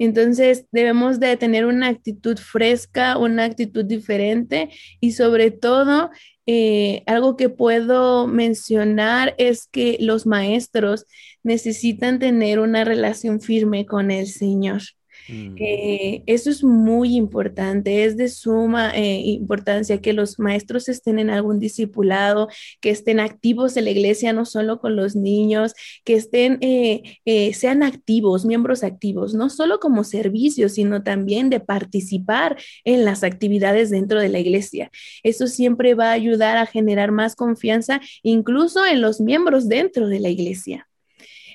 Entonces 0.00 0.64
debemos 0.73 1.21
de 1.21 1.37
tener 1.37 1.66
una 1.66 1.88
actitud 1.88 2.38
fresca, 2.38 3.19
una 3.19 3.45
actitud 3.45 3.85
diferente 3.85 4.71
y 4.99 5.12
sobre 5.12 5.50
todo 5.50 6.11
eh, 6.47 7.02
algo 7.07 7.37
que 7.37 7.50
puedo 7.50 8.26
mencionar 8.26 9.35
es 9.37 9.69
que 9.71 9.99
los 10.00 10.26
maestros 10.26 11.04
necesitan 11.42 12.19
tener 12.19 12.61
una 12.61 12.83
relación 12.85 13.42
firme 13.42 13.85
con 13.85 14.11
el 14.11 14.26
Señor. 14.26 14.80
Mm. 15.29 15.55
Eh, 15.59 16.23
eso 16.27 16.50
es 16.50 16.65
muy 16.65 17.17
importante, 17.17 18.05
es 18.05 18.17
de 18.17 18.29
suma 18.29 18.91
eh, 18.95 19.21
importancia 19.21 20.00
que 20.00 20.12
los 20.12 20.39
maestros 20.39 20.89
estén 20.89 21.19
en 21.19 21.31
algún 21.31 21.59
discipulado, 21.61 22.49
que 22.81 22.91
estén 22.91 23.21
activos 23.21 23.77
en 23.77 23.85
la 23.85 23.91
iglesia, 23.91 24.33
no 24.33 24.45
solo 24.45 24.81
con 24.81 24.97
los 24.97 25.17
niños, 25.17 25.75
que 26.05 26.15
estén, 26.15 26.59
eh, 26.61 27.53
sean 27.55 27.83
activos, 27.83 28.45
miembros 28.45 28.83
activos, 28.83 29.35
no 29.35 29.50
solo 29.50 29.81
como 29.81 30.05
servicio, 30.05 30.69
sino 30.69 31.03
también 31.03 31.50
de 31.50 31.61
participar 31.61 32.57
en 32.85 33.05
las 33.05 33.25
actividades 33.25 33.91
dentro 33.91 34.21
de 34.21 34.29
la 34.29 34.39
iglesia. 34.39 34.91
Eso 35.23 35.47
siempre 35.47 35.95
va 35.95 36.11
a 36.11 36.12
ayudar 36.12 36.57
a 36.57 36.67
generar 36.67 37.12
más 37.12 37.37
confianza, 37.37 38.00
incluso 38.23 38.85
en 38.87 39.00
los 39.00 39.21
miembros 39.21 39.69
dentro 39.69 40.09
de 40.09 40.21
la 40.21 40.29
iglesia. 40.29 40.89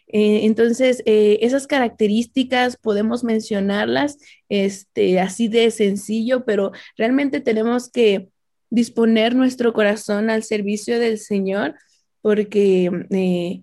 Eh, 0.07 0.45
entonces, 0.45 1.01
eh, 1.05 1.39
esas 1.41 1.67
características 1.67 2.77
podemos 2.77 3.24
mencionarlas 3.24 4.17
este, 4.50 5.19
así 5.19 5.47
de 5.47 5.71
sencillo, 5.71 6.45
pero 6.45 6.71
realmente 6.97 7.41
tenemos 7.41 7.89
que 7.89 8.29
disponer 8.69 9.35
nuestro 9.35 9.74
corazón 9.74 10.29
al 10.29 10.43
servicio 10.43 11.00
del 11.00 11.17
Señor 11.17 11.75
porque 12.21 12.89
eh, 13.12 13.62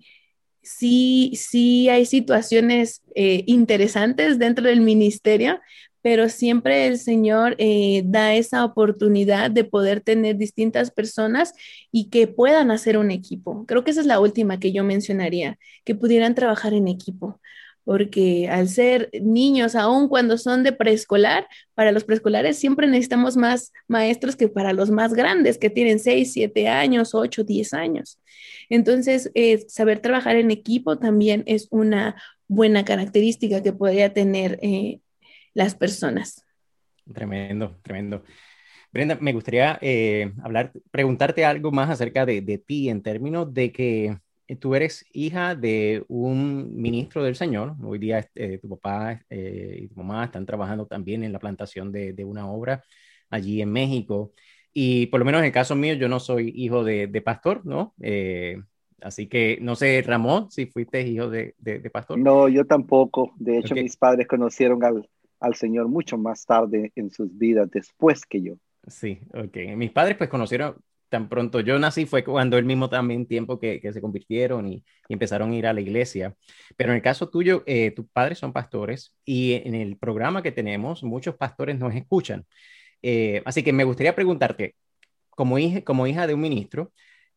sí, 0.61 1.33
sí 1.35 1.89
hay 1.89 2.05
situaciones 2.05 3.01
interesantes 3.15 4.39
dentro 4.39 4.65
del 4.65 4.81
ministerio, 4.81 5.59
pero 6.03 6.29
siempre 6.29 6.85
el 6.85 6.99
Señor 6.99 7.55
eh, 7.59 8.03
da 8.05 8.35
esa 8.35 8.65
oportunidad 8.65 9.49
de 9.49 9.63
poder 9.63 10.01
tener 10.01 10.37
distintas 10.37 10.91
personas 10.91 11.53
y 11.91 12.09
que 12.09 12.27
puedan 12.27 12.71
hacer 12.71 12.97
un 12.97 13.09
equipo. 13.09 13.65
Creo 13.65 13.83
que 13.85 13.91
esa 13.91 14.01
es 14.01 14.07
la 14.07 14.19
última 14.19 14.59
que 14.59 14.73
yo 14.73 14.83
mencionaría, 14.83 15.57
que 15.85 15.95
pudieran 15.95 16.35
trabajar 16.35 16.73
en 16.73 16.89
equipo, 16.89 17.39
porque 17.85 18.49
al 18.49 18.67
ser 18.67 19.09
niños, 19.21 19.75
aun 19.75 20.09
cuando 20.09 20.37
son 20.37 20.63
de 20.63 20.73
preescolar, 20.73 21.47
para 21.73 21.93
los 21.93 22.03
preescolares 22.03 22.57
siempre 22.59 22.85
necesitamos 22.87 23.37
más 23.37 23.71
maestros 23.87 24.35
que 24.35 24.49
para 24.49 24.73
los 24.73 24.91
más 24.91 25.13
grandes, 25.13 25.57
que 25.57 25.69
tienen 25.69 25.99
6, 25.99 26.33
7 26.33 26.67
años, 26.67 27.15
8, 27.15 27.45
10 27.45 27.73
años. 27.73 28.19
Entonces, 28.69 29.31
eh, 29.35 29.65
saber 29.69 29.99
trabajar 29.99 30.35
en 30.35 30.51
equipo 30.51 30.97
también 30.97 31.43
es 31.45 31.67
una 31.71 32.15
buena 32.49 32.83
característica 32.85 33.63
que 33.63 33.73
podría 33.73 34.13
tener 34.13 34.59
eh, 34.61 34.99
las 35.53 35.75
personas. 35.75 36.45
Tremendo, 37.13 37.77
tremendo. 37.81 38.23
Brenda, 38.93 39.17
me 39.19 39.33
gustaría 39.33 39.79
eh, 39.81 40.31
hablar, 40.43 40.71
preguntarte 40.91 41.43
algo 41.45 41.71
más 41.71 41.89
acerca 41.89 42.27
de, 42.27 42.41
ti 42.59 42.89
en 42.89 43.01
términos 43.01 43.51
de 43.51 43.71
que 43.71 44.17
tú 44.59 44.75
eres 44.75 45.03
hija 45.13 45.55
de 45.55 46.05
un 46.07 46.79
ministro 46.79 47.23
del 47.23 47.35
Señor. 47.35 47.75
Hoy 47.83 47.97
día 47.97 48.29
eh, 48.35 48.59
tu 48.59 48.69
papá 48.69 49.19
eh, 49.31 49.79
y 49.81 49.87
tu 49.87 49.95
mamá 49.95 50.25
están 50.25 50.45
trabajando 50.45 50.85
también 50.85 51.23
en 51.23 51.33
la 51.33 51.39
plantación 51.39 51.91
de, 51.91 52.23
una 52.23 52.47
obra 52.47 52.83
allí 53.31 53.63
en 53.63 53.71
México. 53.71 54.31
Y 54.71 55.07
por 55.07 55.19
lo 55.19 55.25
menos 55.25 55.39
en 55.39 55.45
el 55.45 55.51
caso 55.51 55.75
mío, 55.75 55.95
yo 55.95 56.07
no 56.07 56.19
soy 56.19 56.53
hijo 56.55 56.83
de, 56.83 57.21
pastor, 57.25 57.65
¿no? 57.65 57.95
así 59.01 59.27
que 59.27 59.57
no 59.59 59.75
sé, 59.75 60.03
Ramón, 60.05 60.51
si 60.51 60.67
fuiste 60.67 61.01
hijo 61.01 61.31
de, 61.31 61.55
pastor. 61.91 62.19
No, 62.19 62.47
yo 62.47 62.65
tampoco. 62.65 63.33
De 63.37 63.57
hecho, 63.57 63.73
mis 63.73 63.97
padres 63.97 64.27
conocieron 64.27 64.83
al, 64.83 65.09
al 65.43 65.55
Señor 65.55 65.89
mucho 65.89 66.17
más 66.17 66.45
tarde 66.45 66.91
en 66.95 67.11
sus 67.11 67.37
vidas, 67.37 67.69
después 67.69 68.25
que 68.25 68.41
yo. 68.41 68.53
Sí, 68.87 69.19
ok. 69.33 69.75
Mis 69.75 69.91
padres 69.91 70.17
pues 70.17 70.29
conocieron 70.29 70.75
tan 71.09 71.29
pronto 71.29 71.59
yo 71.59 71.77
nací 71.77 72.07
fue 72.07 72.23
cuando 72.23 72.57
el 72.57 72.65
mismo 72.65 72.89
también 72.89 73.27
tiempo 73.27 73.59
que, 73.59 73.79
que 73.79 73.93
se 73.93 74.01
convirtieron 74.01 74.67
y, 74.67 74.83
empezaron 75.09 75.51
a 75.51 75.55
ir 75.55 75.67
a 75.67 75.73
la 75.73 75.81
iglesia. 75.81 76.35
Pero 76.75 76.89
en 76.89 76.95
el 76.95 77.03
caso 77.03 77.29
tuyo, 77.29 77.61
eh, 77.67 77.91
tus 77.91 78.07
padres 78.07 78.39
son 78.39 78.51
pastores 78.51 79.13
y 79.23 79.53
en 79.53 79.75
el 79.75 79.95
programa 79.97 80.41
que 80.41 80.51
tenemos, 80.51 81.03
muchos 81.03 81.35
pastores 81.35 81.77
nos 81.77 81.93
escuchan. 81.93 82.47
Eh, 83.03 83.43
así 83.45 83.61
que 83.61 83.73
me 83.73 83.83
gustaría 83.83 84.15
preguntarte, 84.15 84.75
como 85.29 85.59
hija, 85.59 85.81
como 85.81 86.07
hija 86.07 86.25
de 86.25 86.33
un 86.33 86.41
ministro, 86.41 86.91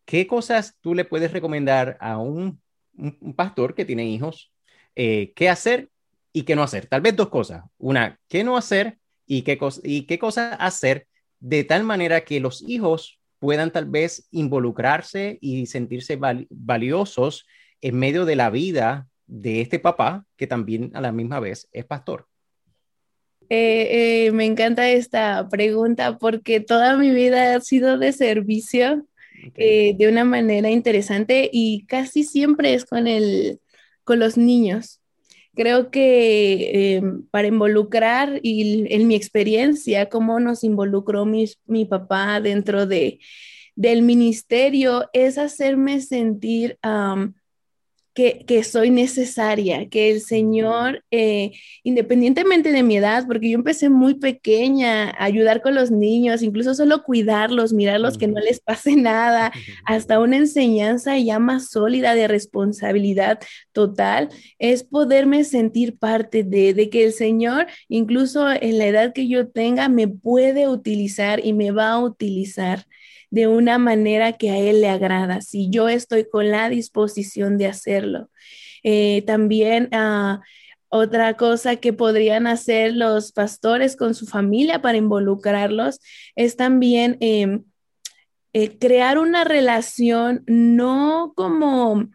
¿qué 0.07 0.27
cosas 0.27 0.79
tú 0.81 0.95
le 0.95 1.05
puedes 1.05 1.33
recomendar 1.33 1.99
a 2.01 2.17
un, 2.17 2.63
pastor 3.37 3.75
que 3.75 3.85
tiene 3.85 4.07
hijos? 4.07 4.55
Eh, 4.95 5.35
¿Qué 5.37 5.51
hacer 5.51 5.91
y 6.37 6.43
qué 6.43 6.55
no 6.55 6.63
hacer. 6.63 6.85
Tal 6.87 7.01
vez 7.01 7.17
dos 7.17 7.31
cosas. 7.31 7.65
Una, 7.79 8.21
qué 8.29 8.45
no 8.45 8.59
hacer 8.59 8.99
y 9.27 9.41
qué, 9.41 9.59
y 9.85 10.03
qué 10.03 10.19
cosas 10.19 10.55
hacer 10.61 11.07
de 11.41 11.65
tal 11.65 11.83
manera 11.83 12.27
que 12.27 12.41
los 12.41 12.63
hijos 12.69 13.19
puedan 13.39 13.71
tal 13.71 13.87
vez 13.87 14.29
involucrarse 14.33 15.39
y 15.41 15.65
sentirse 15.65 16.19
valiosos 16.51 17.47
en 17.81 17.99
medio 17.99 18.27
de 18.27 18.37
la 18.37 18.51
vida 18.51 19.09
de 19.27 19.63
este 19.63 19.79
papá, 19.79 20.27
que 20.37 20.47
también 20.47 20.91
a 20.93 21.01
la 21.01 21.11
misma 21.11 21.41
vez 21.41 21.71
es 21.73 21.87
pastor. 21.87 22.27
Eh, 23.49 24.27
eh, 24.27 24.33
me 24.33 24.45
encanta 24.45 24.91
esta 24.91 25.49
pregunta 25.49 26.19
porque 26.19 26.61
toda 26.61 26.99
mi 26.99 27.13
vida 27.13 27.55
ha 27.55 27.61
sido 27.63 27.97
de 27.97 28.13
servicio 28.13 29.07
eh, 29.55 29.95
de 29.97 30.07
una 30.07 30.25
manera 30.25 30.69
interesante 30.69 31.49
y 31.51 31.87
casi 31.87 32.25
siempre 32.25 32.75
es 32.75 32.85
con, 32.85 33.07
el, 33.07 33.59
con 34.05 34.19
los 34.19 34.37
niños. 34.37 35.01
Creo 35.57 35.91
que 35.91 36.97
eh, 36.99 37.03
para 37.31 37.49
involucrar 37.49 38.41
y 38.43 38.93
en 38.95 39.09
mi 39.09 39.15
experiencia, 39.15 40.11
cómo 40.11 40.39
nos 40.39 40.63
involucró 40.65 41.25
mi, 41.25 41.47
mi 41.67 41.87
papá 41.87 42.41
dentro 42.43 42.87
de, 42.87 43.21
del 43.75 44.03
ministerio, 44.03 45.09
es 45.15 45.39
hacerme 45.39 46.03
sentir 46.03 46.79
que, 48.17 48.65
soy 48.65 48.91
necesaria, 48.91 49.91
que 49.91 50.11
el 50.11 50.23
Señor, 50.23 51.05
eh, 51.11 51.53
independientemente 51.83 52.73
de 52.73 52.83
mi 52.83 52.97
edad, 52.97 53.27
porque 53.27 53.51
yo 53.51 53.57
empecé 53.57 53.91
muy 53.91 54.15
pequeña 54.15 55.11
a 55.11 55.25
ayudar 55.25 55.61
con 55.61 55.75
los 55.75 55.91
niños, 55.91 56.43
incluso 56.43 56.75
solo 56.75 57.03
cuidarlos, 57.03 57.75
mirarlos 57.75 58.17
que 58.17 58.27
no 58.27 58.41
les 58.41 58.61
pase 58.61 58.97
nada, 58.97 59.53
hasta 59.85 60.19
una 60.19 60.39
enseñanza 60.39 61.19
ya 61.19 61.39
más 61.39 61.69
sólida 61.69 62.15
de 62.15 62.27
responsabilidad 62.27 63.39
total, 63.73 64.31
es 64.59 64.83
poderme 64.83 65.45
sentir 65.45 65.99
parte 65.99 66.43
de, 66.43 66.73
de 66.73 66.89
que 66.89 67.05
el 67.05 67.13
Señor, 67.13 67.67
incluso 67.87 68.51
en 68.51 68.79
la 68.79 68.87
edad 68.87 69.13
que 69.13 69.29
yo 69.29 69.49
tenga, 69.49 69.91
me 69.91 70.09
puede 70.09 70.69
utilizar 70.69 71.45
y 71.45 71.53
me 71.53 71.71
va 71.71 71.91
a 71.91 72.01
utilizar 72.01 72.87
de 73.37 73.47
una 73.49 73.77
manera 73.77 74.33
que 74.33 74.49
a 74.49 74.57
Él 74.57 74.81
le 74.81 74.89
agrada, 74.89 75.43
si 75.43 75.69
yo 75.69 75.91
estoy 75.91 76.27
con 76.27 76.51
la 76.51 76.71
disposición 76.71 77.59
de 77.59 77.67
hacerlo. 77.67 78.31
Eh, 78.83 79.25
también 79.27 79.91
ah, 79.93 80.41
otra 80.89 81.37
cosa 81.37 81.77
que 81.77 81.93
podrían 81.93 82.47
hacer 82.47 82.95
los 82.95 83.33
pastores 83.33 83.95
con 83.95 84.15
su 84.15 84.27
familia 84.27 84.81
para 84.81 84.97
involucrarlos 84.97 86.01
es 86.35 86.57
también 86.57 87.19
em, 87.21 87.65
eh, 88.55 88.79
crear 88.79 89.19
una 89.19 89.45
relación 89.45 90.43
no 90.47 91.35
como 91.37 92.09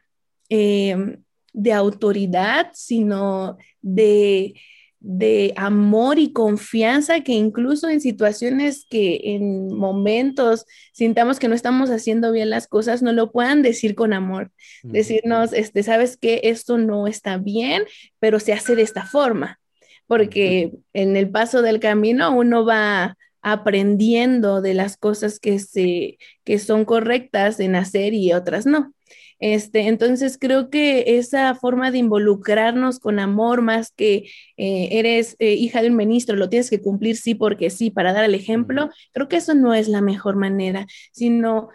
em, 0.49 1.23
de 1.53 1.73
autoridad, 1.73 2.71
sino 2.73 3.59
de 3.83 4.55
de 5.03 5.51
amor 5.57 6.19
y 6.19 6.31
confianza 6.31 7.21
que 7.21 7.33
incluso 7.33 7.89
en 7.89 8.01
situaciones 8.01 8.85
que 8.87 9.19
en 9.23 9.75
momentos 9.75 10.65
sintamos 10.93 11.39
que 11.39 11.47
no 11.47 11.55
estamos 11.55 11.89
haciendo 11.89 12.31
bien 12.31 12.51
las 12.51 12.67
cosas, 12.67 13.01
no 13.01 13.11
lo 13.11 13.31
puedan 13.31 13.63
decir 13.63 13.95
con 13.95 14.13
amor. 14.13 14.51
Decirnos, 14.83 15.53
este, 15.53 15.81
sabes 15.81 16.17
que 16.17 16.41
esto 16.43 16.77
no 16.77 17.07
está 17.07 17.37
bien, 17.37 17.83
pero 18.19 18.39
se 18.39 18.53
hace 18.53 18.75
de 18.75 18.83
esta 18.83 19.03
forma, 19.03 19.59
porque 20.05 20.71
en 20.93 21.17
el 21.17 21.31
paso 21.31 21.63
del 21.63 21.79
camino 21.79 22.35
uno 22.35 22.63
va 22.63 23.17
aprendiendo 23.41 24.61
de 24.61 24.75
las 24.75 24.97
cosas 24.97 25.39
que, 25.39 25.57
se, 25.57 26.19
que 26.43 26.59
son 26.59 26.85
correctas 26.85 27.59
en 27.59 27.75
hacer 27.75 28.13
y 28.13 28.33
otras 28.33 28.67
no. 28.67 28.93
Este, 29.41 29.87
entonces 29.87 30.37
creo 30.39 30.69
que 30.69 31.17
esa 31.17 31.55
forma 31.55 31.89
de 31.89 31.97
involucrarnos 31.97 32.99
con 32.99 33.19
amor, 33.19 33.63
más 33.63 33.91
que 33.91 34.29
eh, 34.55 34.89
eres 34.91 35.35
eh, 35.39 35.55
hija 35.55 35.81
de 35.81 35.89
un 35.89 35.95
ministro, 35.95 36.35
lo 36.35 36.47
tienes 36.47 36.69
que 36.69 36.79
cumplir 36.79 37.17
sí 37.17 37.33
porque 37.33 37.71
sí, 37.71 37.89
para 37.89 38.13
dar 38.13 38.23
el 38.23 38.35
ejemplo, 38.35 38.91
creo 39.13 39.27
que 39.27 39.37
eso 39.37 39.55
no 39.55 39.73
es 39.73 39.87
la 39.87 40.01
mejor 40.01 40.35
manera, 40.35 40.85
sino 41.11 41.69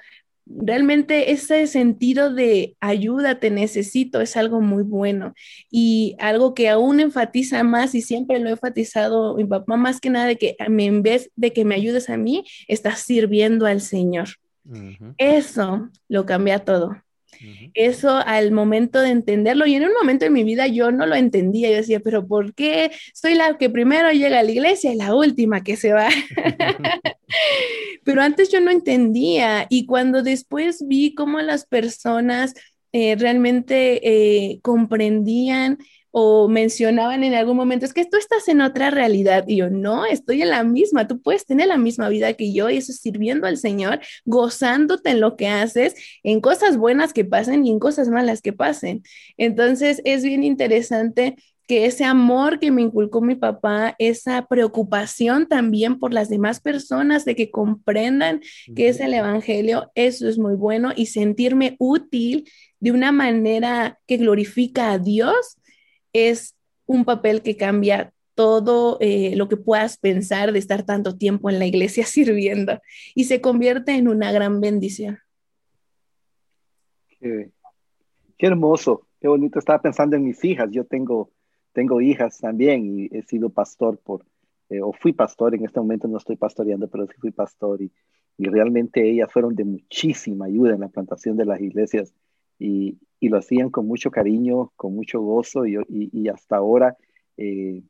realmente 0.46 1.32
ese 1.32 1.66
sentido 1.66 2.32
de 2.32 2.76
ayuda, 2.78 3.40
te 3.40 3.50
necesito, 3.50 4.20
es 4.20 4.36
algo 4.36 4.60
muy 4.60 4.84
bueno 4.84 5.34
y 5.68 6.14
algo 6.20 6.54
que 6.54 6.68
aún 6.68 7.00
enfatiza 7.00 7.64
más 7.64 7.96
y 7.96 8.00
siempre 8.00 8.38
lo 8.38 8.48
he 8.48 8.52
enfatizado 8.52 9.34
mi 9.34 9.44
papá 9.44 9.76
más 9.76 10.00
que 10.00 10.10
nada 10.10 10.26
de 10.26 10.36
que 10.36 10.54
en 10.60 11.02
vez 11.02 11.32
de 11.34 11.52
que 11.52 11.64
me 11.64 11.74
ayudes 11.74 12.10
a 12.10 12.16
mí, 12.16 12.44
estás 12.68 13.00
sirviendo 13.00 13.66
al 13.66 13.80
Señor. 13.80 14.28
Eso 15.18 15.90
lo 16.08 16.26
cambia 16.26 16.60
todo. 16.60 16.96
Eso 17.74 18.16
al 18.16 18.52
momento 18.52 19.00
de 19.00 19.10
entenderlo, 19.10 19.66
y 19.66 19.74
en 19.74 19.84
un 19.84 19.92
momento 19.92 20.24
de 20.24 20.30
mi 20.30 20.44
vida 20.44 20.66
yo 20.66 20.90
no 20.92 21.06
lo 21.06 21.14
entendía, 21.14 21.70
yo 21.70 21.76
decía, 21.76 22.00
pero 22.00 22.26
¿por 22.26 22.54
qué 22.54 22.90
soy 23.14 23.34
la 23.34 23.56
que 23.58 23.70
primero 23.70 24.10
llega 24.10 24.40
a 24.40 24.42
la 24.42 24.50
iglesia 24.50 24.92
y 24.92 24.96
la 24.96 25.14
última 25.14 25.62
que 25.62 25.76
se 25.76 25.92
va? 25.92 26.08
pero 28.04 28.22
antes 28.22 28.50
yo 28.50 28.60
no 28.60 28.70
entendía 28.70 29.66
y 29.68 29.86
cuando 29.86 30.22
después 30.22 30.86
vi 30.86 31.14
cómo 31.14 31.40
las 31.40 31.66
personas 31.66 32.54
eh, 32.92 33.16
realmente 33.16 34.00
eh, 34.02 34.60
comprendían 34.62 35.78
o 36.18 36.48
mencionaban 36.48 37.24
en 37.24 37.34
algún 37.34 37.58
momento, 37.58 37.84
es 37.84 37.92
que 37.92 38.06
tú 38.06 38.16
estás 38.16 38.48
en 38.48 38.62
otra 38.62 38.88
realidad. 38.88 39.44
Y 39.46 39.56
yo, 39.56 39.68
no, 39.68 40.06
estoy 40.06 40.40
en 40.40 40.48
la 40.48 40.64
misma, 40.64 41.06
tú 41.06 41.20
puedes 41.20 41.44
tener 41.44 41.66
la 41.66 41.76
misma 41.76 42.08
vida 42.08 42.32
que 42.32 42.54
yo 42.54 42.70
y 42.70 42.78
eso 42.78 42.90
es 42.90 43.00
sirviendo 43.00 43.46
al 43.46 43.58
Señor, 43.58 44.00
gozándote 44.24 45.10
en 45.10 45.20
lo 45.20 45.36
que 45.36 45.48
haces, 45.48 45.94
en 46.22 46.40
cosas 46.40 46.78
buenas 46.78 47.12
que 47.12 47.26
pasen 47.26 47.66
y 47.66 47.70
en 47.70 47.78
cosas 47.78 48.08
malas 48.08 48.40
que 48.40 48.54
pasen. 48.54 49.02
Entonces 49.36 50.00
es 50.06 50.24
bien 50.24 50.42
interesante 50.42 51.36
que 51.68 51.84
ese 51.84 52.04
amor 52.04 52.60
que 52.60 52.70
me 52.70 52.80
inculcó 52.80 53.20
mi 53.20 53.34
papá, 53.34 53.94
esa 53.98 54.46
preocupación 54.46 55.46
también 55.46 55.98
por 55.98 56.14
las 56.14 56.30
demás 56.30 56.60
personas 56.60 57.26
de 57.26 57.36
que 57.36 57.50
comprendan 57.50 58.40
que 58.74 58.88
es 58.88 59.00
el 59.00 59.12
Evangelio, 59.12 59.90
eso 59.94 60.26
es 60.30 60.38
muy 60.38 60.54
bueno 60.54 60.92
y 60.96 61.06
sentirme 61.06 61.76
útil 61.78 62.48
de 62.80 62.92
una 62.92 63.12
manera 63.12 63.98
que 64.06 64.16
glorifica 64.16 64.92
a 64.92 64.98
Dios, 64.98 65.58
es 66.16 66.54
un 66.86 67.04
papel 67.04 67.42
que 67.42 67.56
cambia 67.56 68.12
todo 68.34 68.98
eh, 69.00 69.34
lo 69.34 69.48
que 69.48 69.56
puedas 69.56 69.96
pensar 69.96 70.52
de 70.52 70.58
estar 70.58 70.84
tanto 70.84 71.16
tiempo 71.16 71.50
en 71.50 71.58
la 71.58 71.66
iglesia 71.66 72.04
sirviendo 72.06 72.80
y 73.14 73.24
se 73.24 73.40
convierte 73.40 73.92
en 73.92 74.08
una 74.08 74.30
gran 74.32 74.60
bendición. 74.60 75.18
Qué, 77.18 77.50
hermoso, 78.38 79.06
qué 79.20 79.26
bonito. 79.26 79.58
Estaba 79.58 79.80
pensando 79.80 80.16
en 80.16 80.24
mis 80.24 80.44
hijas. 80.44 80.70
Yo 80.70 80.84
tengo, 80.84 81.30
tengo 81.72 82.00
hijas 82.00 82.38
también 82.38 82.84
y 82.86 83.16
he 83.16 83.22
sido 83.22 83.48
pastor 83.48 83.98
por, 83.98 84.24
eh, 84.68 84.80
o 84.82 84.92
fui 84.92 85.12
pastor, 85.12 85.54
en 85.54 85.64
este 85.64 85.80
momento 85.80 86.06
no 86.06 86.18
estoy 86.18 86.36
pastoreando, 86.36 86.88
pero 86.88 87.06
sí 87.06 87.14
fui 87.18 87.30
pastor 87.30 87.80
y, 87.80 87.90
y 88.36 88.44
realmente 88.44 89.08
ellas 89.08 89.32
fueron 89.32 89.54
de 89.54 89.64
muchísima 89.64 90.44
ayuda 90.44 90.74
en 90.74 90.80
la 90.80 90.88
plantación 90.88 91.36
de 91.36 91.46
las 91.46 91.60
iglesias 91.60 92.12
y, 92.58 92.98
y 93.20 93.28
lo 93.28 93.38
hacían 93.38 93.70
con 93.70 93.86
mucho 93.86 94.10
cariño, 94.10 94.72
con 94.76 94.94
mucho 94.94 95.20
gozo 95.20 95.66
y, 95.66 95.76
y, 95.88 96.28
hasta 96.28 96.56
ahora 96.56 96.96
eh, 97.36 97.82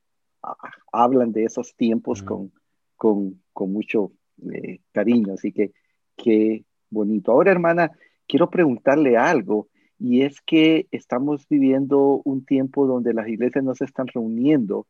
hablan 0.93 1.33
de 1.33 1.45
esos 1.45 1.75
tiempos 1.75 2.23
con, 2.23 2.53
con, 2.97 3.43
con, 3.53 3.73
mucho 3.73 4.13
eh, 4.53 4.81
cariño. 4.93 5.35
Así 5.35 5.53
que 5.53 5.73
qué 6.17 6.65
bonito. 6.91 7.33
Ahora, 7.33 7.51
hermana, 7.51 7.91
quiero 8.27 8.51
preguntarle 8.51 9.17
algo 9.17 9.69
y 9.99 10.23
es 10.23 10.41
que 10.41 10.87
estamos 10.91 11.49
viviendo 11.49 12.21
un 12.25 12.45
tiempo 12.45 12.87
donde 12.87 13.15
las 13.15 13.29
iglesias 13.29 13.65
no 13.65 13.75
se 13.75 13.85
están 13.85 14.07
reuniendo 14.07 14.87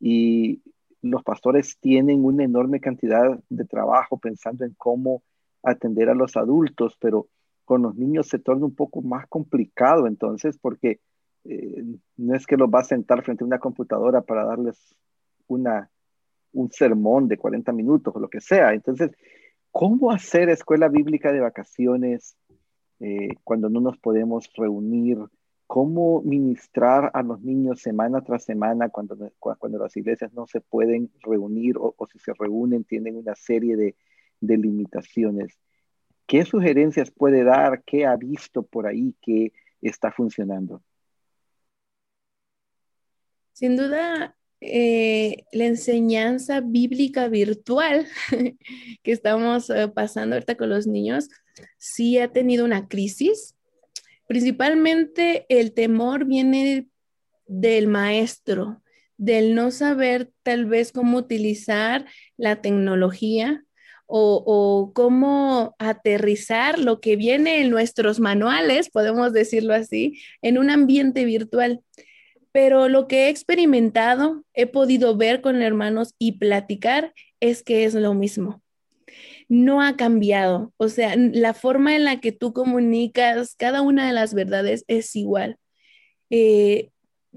y 0.00 0.62
los 1.00 1.22
pastores 1.22 1.78
tienen 1.80 2.24
una 2.24 2.44
enorme 2.44 2.80
cantidad 2.80 3.38
de 3.48 3.64
trabajo 3.64 4.18
pensando 4.18 4.64
en 4.64 4.74
cómo 4.76 5.22
atender 5.62 6.08
a 6.08 6.14
los 6.14 6.36
adultos, 6.36 6.96
pero 7.00 7.28
con 7.68 7.82
los 7.82 7.96
niños 7.96 8.28
se 8.28 8.38
torna 8.38 8.64
un 8.64 8.74
poco 8.74 9.02
más 9.02 9.26
complicado 9.26 10.06
entonces 10.06 10.56
porque 10.56 11.00
eh, 11.44 11.84
no 12.16 12.34
es 12.34 12.46
que 12.46 12.56
los 12.56 12.70
va 12.70 12.80
a 12.80 12.84
sentar 12.84 13.22
frente 13.22 13.44
a 13.44 13.46
una 13.46 13.58
computadora 13.58 14.22
para 14.22 14.46
darles 14.46 14.94
una, 15.48 15.90
un 16.52 16.70
sermón 16.70 17.28
de 17.28 17.36
40 17.36 17.70
minutos 17.72 18.16
o 18.16 18.20
lo 18.20 18.30
que 18.30 18.40
sea. 18.40 18.72
Entonces, 18.72 19.10
¿cómo 19.70 20.10
hacer 20.10 20.48
escuela 20.48 20.88
bíblica 20.88 21.30
de 21.30 21.40
vacaciones 21.40 22.36
eh, 23.00 23.28
cuando 23.44 23.68
no 23.68 23.80
nos 23.80 23.98
podemos 23.98 24.50
reunir? 24.56 25.18
¿Cómo 25.66 26.22
ministrar 26.22 27.10
a 27.12 27.22
los 27.22 27.42
niños 27.42 27.82
semana 27.82 28.22
tras 28.22 28.44
semana 28.44 28.88
cuando, 28.88 29.30
cuando 29.38 29.78
las 29.78 29.94
iglesias 29.94 30.32
no 30.32 30.46
se 30.46 30.62
pueden 30.62 31.10
reunir 31.20 31.76
o, 31.78 31.94
si 32.10 32.18
se 32.18 32.32
reúnen 32.32 32.84
tienen 32.84 33.16
una 33.16 33.34
serie 33.34 33.76
de, 33.76 33.94
de 34.40 34.56
limitaciones? 34.56 35.58
¿Qué 36.28 36.44
sugerencias 36.44 37.10
puede 37.10 37.42
dar? 37.42 37.82
¿Qué 37.84 38.04
ha 38.04 38.14
visto 38.14 38.62
por 38.62 38.86
ahí 38.86 39.16
que 39.22 39.54
está 39.80 40.12
funcionando? 40.12 40.82
Sin 43.54 43.76
duda, 43.76 44.36
eh, 44.60 45.46
la 45.52 45.64
enseñanza 45.64 46.60
bíblica 46.60 47.28
virtual 47.28 48.06
que 49.02 49.10
estamos 49.10 49.70
eh, 49.70 49.88
pasando 49.88 50.36
ahorita 50.36 50.56
con 50.58 50.68
los 50.68 50.86
niños 50.86 51.30
sí 51.78 52.18
ha 52.18 52.30
tenido 52.30 52.66
una 52.66 52.88
crisis. 52.88 53.56
Principalmente 54.26 55.46
el 55.48 55.72
temor 55.72 56.26
viene 56.26 56.88
del 57.46 57.86
maestro, 57.86 58.82
del 59.16 59.54
no 59.54 59.70
saber 59.70 60.30
tal 60.42 60.66
vez 60.66 60.92
cómo 60.92 61.16
utilizar 61.16 62.04
la 62.36 62.60
tecnología 62.60 63.64
o, 64.08 64.92
cómo 64.94 65.76
aterrizar 65.78 66.78
lo 66.78 67.00
que 67.00 67.16
viene 67.16 67.60
en 67.60 67.70
nuestros 67.70 68.20
manuales, 68.20 68.90
podemos 68.90 69.32
decirlo 69.32 69.74
así, 69.74 70.20
en 70.42 70.58
un 70.58 70.70
ambiente 70.70 71.24
virtual. 71.24 71.82
Pero 72.50 72.88
lo 72.88 73.06
que 73.06 73.26
he 73.26 73.28
experimentado, 73.28 74.44
he 74.54 74.66
podido 74.66 75.16
ver 75.16 75.42
con 75.42 75.62
hermanos 75.62 76.14
y 76.18 76.38
platicar 76.38 77.12
es 77.40 77.62
que 77.62 77.84
es 77.84 77.94
lo 77.94 78.14
mismo. 78.14 78.62
No 79.48 79.82
ha 79.82 79.96
cambiado. 79.96 80.72
O 80.78 80.88
sea, 80.88 81.14
la 81.16 81.54
forma 81.54 81.94
en 81.94 82.04
la 82.04 82.20
que 82.20 82.32
tú 82.32 82.52
comunicas 82.52 83.54
cada 83.56 83.82
una 83.82 84.06
de 84.06 84.14
las 84.14 84.34
verdades 84.34 84.84
es 84.88 85.14
igual. 85.14 85.58
Eh, 86.30 86.90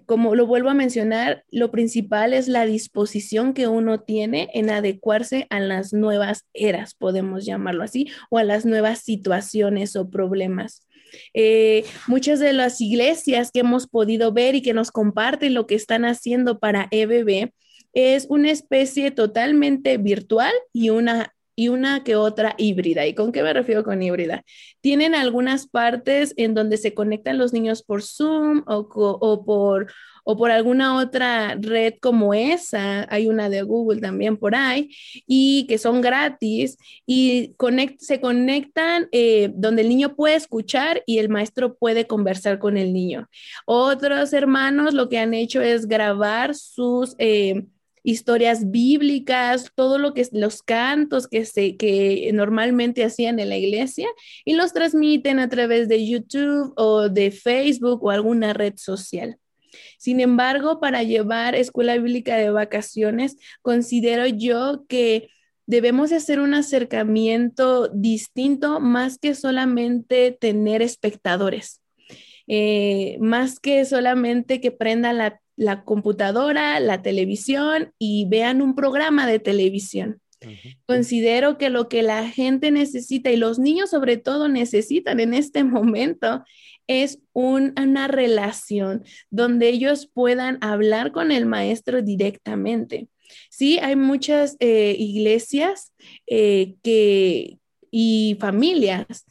como 0.06 0.36
lo 0.36 0.46
vuelvo 0.46 0.70
a 0.70 0.74
mencionar, 0.74 1.44
lo 1.52 1.72
principal 1.72 2.34
es 2.34 2.48
la 2.48 2.66
disposición 2.66 3.54
que 3.54 3.68
uno 3.68 4.02
tiene 4.02 4.50
en 4.54 4.70
adecuarse 4.70 5.48
a 5.50 5.60
las 5.60 5.94
nuevas 5.94 6.46
eras, 6.54 6.94
podemos 6.94 7.46
llamarlo 7.46 7.84
así, 7.84 8.10
o 8.30 8.38
a 8.38 8.44
las 8.44 8.66
nuevas 8.66 9.00
situaciones 9.00 9.96
o 9.96 10.10
problemas. 10.10 10.88
Eh, 11.34 11.86
muchas 12.08 12.40
de 12.40 12.54
las 12.54 12.80
iglesias 12.82 13.52
que 13.52 13.62
hemos 13.62 13.88
podido 13.88 14.32
ver 14.32 14.56
y 14.56 14.62
que 14.62 14.74
nos 14.74 14.92
comparten 14.92 15.54
lo 15.54 15.68
que 15.68 15.76
están 15.76 16.06
haciendo 16.06 16.60
para 16.60 16.88
EBB 16.92 17.52
es 17.94 18.26
una 18.30 18.52
especie 18.52 19.12
totalmente 19.12 19.98
virtual 19.98 20.54
y 20.72 20.90
una 20.90 21.34
y 21.62 21.67
una 21.67 22.04
que 22.04 22.15
otra 22.15 22.56
híbrida. 22.58 23.06
¿Y 23.06 23.13
con 23.13 23.32
qué 23.32 23.43
me 23.43 23.54
refiero 23.54 23.84
con 23.84 24.02
híbrida? 24.02 24.43
Tienen 24.82 25.13
algunas 25.13 25.67
partes 25.67 26.34
en 26.36 26.56
donde 26.56 26.78
se 26.78 26.95
conectan 26.95 27.38
los 27.38 27.54
niños 27.54 27.84
por 27.84 28.02
Zoom 28.02 28.63
o, 28.65 28.88
o 28.89 29.45
por 29.45 29.91
o 30.24 30.38
por 30.38 30.52
alguna 30.52 30.97
otra 30.97 31.56
red 31.60 31.95
como 32.00 32.34
esa, 32.34 33.08
hay 33.13 33.28
una 33.28 33.50
de 33.50 33.63
Google 33.63 34.02
también 34.02 34.38
por 34.38 34.56
ahí, 34.56 34.89
y 35.26 35.65
que 35.67 35.80
son 35.80 36.02
gratis 36.02 36.78
y 37.06 37.56
se 37.97 38.21
conectan 38.21 39.08
eh, 39.12 39.52
donde 39.56 39.82
el 39.82 39.89
niño 39.89 40.15
puede 40.15 40.36
escuchar 40.36 41.02
y 41.08 41.17
el 41.17 41.30
maestro 41.30 41.76
puede 41.76 42.06
conversar 42.06 42.60
con 42.60 42.78
el 42.78 42.93
niño. 42.93 43.30
Otros 43.65 44.34
hermanos 44.34 44.93
lo 44.93 45.10
que 45.10 45.19
han 45.19 45.34
hecho 45.34 45.62
es 45.62 45.88
grabar 45.88 46.56
sus... 46.56 47.15
Eh, 47.17 47.65
historias 48.04 48.72
bíblicas, 48.72 49.72
todo 49.76 49.98
lo 49.98 50.14
que 50.14 50.28
los 50.32 50.64
cantos 50.64 51.28
que 51.28 51.46
se 51.46 51.78
que 51.78 52.32
normalmente 52.34 53.04
hacían 53.04 53.40
en 53.40 53.50
la 53.50 53.58
iglesia 53.58 54.08
y 54.46 54.54
los 54.54 54.74
transmiten 54.74 55.40
a 55.40 55.50
través 55.50 55.88
de 55.88 56.08
YouTube 56.08 56.74
o 56.78 57.10
de 57.10 57.32
Facebook 57.32 58.04
o 58.04 58.10
alguna 58.10 58.54
red 58.54 58.74
social. 58.78 59.38
Sin 59.98 60.20
embargo, 60.20 60.80
para 60.80 61.04
llevar 61.04 61.56
escuela 61.56 61.96
bíblica 61.96 62.36
de 62.36 62.50
vacaciones, 62.50 63.38
considero 63.62 64.26
yo 64.26 64.86
que 64.88 65.30
debemos 65.66 66.12
hacer 66.12 66.40
un 66.40 66.54
acercamiento 66.54 67.88
distinto 67.90 68.80
más 68.80 69.18
que 69.18 69.36
solamente 69.36 70.32
tener 70.32 70.82
espectadores, 70.82 71.82
eh, 72.48 73.18
más 73.22 73.60
que 73.60 73.86
solamente 73.86 74.60
que 74.60 74.72
prendan 74.72 75.20
la, 75.20 75.40
la, 75.56 75.84
computadora, 75.84 76.80
la 76.80 77.02
televisión 77.02 77.94
y 77.98 78.26
vean 78.28 78.62
un 78.62 78.76
programa 78.76 79.28
de 79.28 79.40
televisión. 79.40 80.22
Considero 80.88 81.60
que 81.60 81.70
lo 81.70 81.88
que 81.88 82.02
la 82.02 82.28
gente 82.28 82.72
necesita 82.72 83.32
y 83.32 83.38
los 83.38 83.60
niños 83.60 83.92
sobre 83.92 84.18
todo 84.18 84.48
necesitan 84.48 85.20
en 85.20 85.36
este 85.36 85.64
momento 85.64 86.44
es 86.88 87.20
una 87.34 88.08
relación 88.08 89.04
donde 89.30 89.70
ellos 89.70 90.10
puedan 90.12 90.58
hablar 90.62 91.12
con 91.12 91.32
el 91.32 91.46
maestro 91.46 92.02
directamente. 92.02 93.08
Sí, 93.50 93.80
hay 93.80 93.96
muchas 93.96 94.58
eh, 94.60 94.96
iglesias 94.98 95.94
eh, 96.28 96.76
que, 96.84 97.60
y 97.92 98.36
familias 98.40 99.26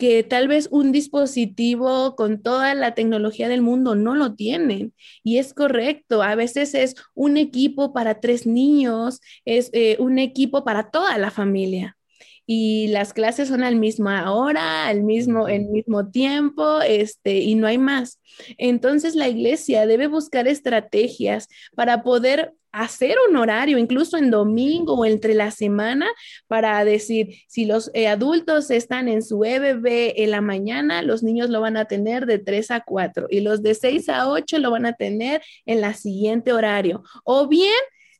que 0.00 0.24
tal 0.24 0.48
vez 0.48 0.68
un 0.72 0.92
dispositivo 0.92 2.16
con 2.16 2.42
toda 2.42 2.74
la 2.74 2.94
tecnología 2.94 3.48
del 3.48 3.62
mundo 3.62 3.94
no 3.94 4.14
lo 4.16 4.34
tienen. 4.34 4.94
Y 5.22 5.38
es 5.38 5.54
correcto, 5.54 6.22
a 6.22 6.34
veces 6.34 6.74
es 6.74 6.96
un 7.14 7.36
equipo 7.36 7.92
para 7.92 8.20
tres 8.20 8.46
niños, 8.46 9.20
es 9.44 9.70
eh, 9.72 9.96
un 10.00 10.18
equipo 10.18 10.64
para 10.64 10.90
toda 10.90 11.16
la 11.18 11.30
familia 11.30 11.96
y 12.52 12.88
las 12.88 13.12
clases 13.12 13.46
son 13.46 13.62
al 13.62 13.76
mismo 13.76 14.10
hora, 14.10 14.88
al 14.88 15.04
mismo, 15.04 15.46
el 15.46 15.66
mismo 15.66 16.10
tiempo, 16.10 16.80
este, 16.80 17.38
y 17.38 17.54
no 17.54 17.68
hay 17.68 17.78
más. 17.78 18.20
Entonces 18.58 19.14
la 19.14 19.28
iglesia 19.28 19.86
debe 19.86 20.08
buscar 20.08 20.48
estrategias 20.48 21.46
para 21.76 22.02
poder 22.02 22.52
hacer 22.72 23.14
un 23.28 23.36
horario, 23.36 23.78
incluso 23.78 24.16
en 24.16 24.32
domingo 24.32 24.94
o 24.94 25.04
entre 25.04 25.34
la 25.34 25.52
semana, 25.52 26.08
para 26.48 26.84
decir, 26.84 27.36
si 27.46 27.66
los 27.66 27.88
eh, 27.94 28.08
adultos 28.08 28.72
están 28.72 29.06
en 29.06 29.22
su 29.22 29.44
EBB 29.44 30.14
en 30.16 30.32
la 30.32 30.40
mañana, 30.40 31.02
los 31.02 31.22
niños 31.22 31.50
lo 31.50 31.60
van 31.60 31.76
a 31.76 31.84
tener 31.84 32.26
de 32.26 32.40
3 32.40 32.72
a 32.72 32.80
4 32.80 33.28
y 33.30 33.42
los 33.42 33.62
de 33.62 33.76
6 33.76 34.08
a 34.08 34.28
8 34.28 34.58
lo 34.58 34.72
van 34.72 34.86
a 34.86 34.94
tener 34.94 35.40
en 35.66 35.80
la 35.80 35.94
siguiente 35.94 36.52
horario. 36.52 37.04
O 37.22 37.46
bien 37.46 37.70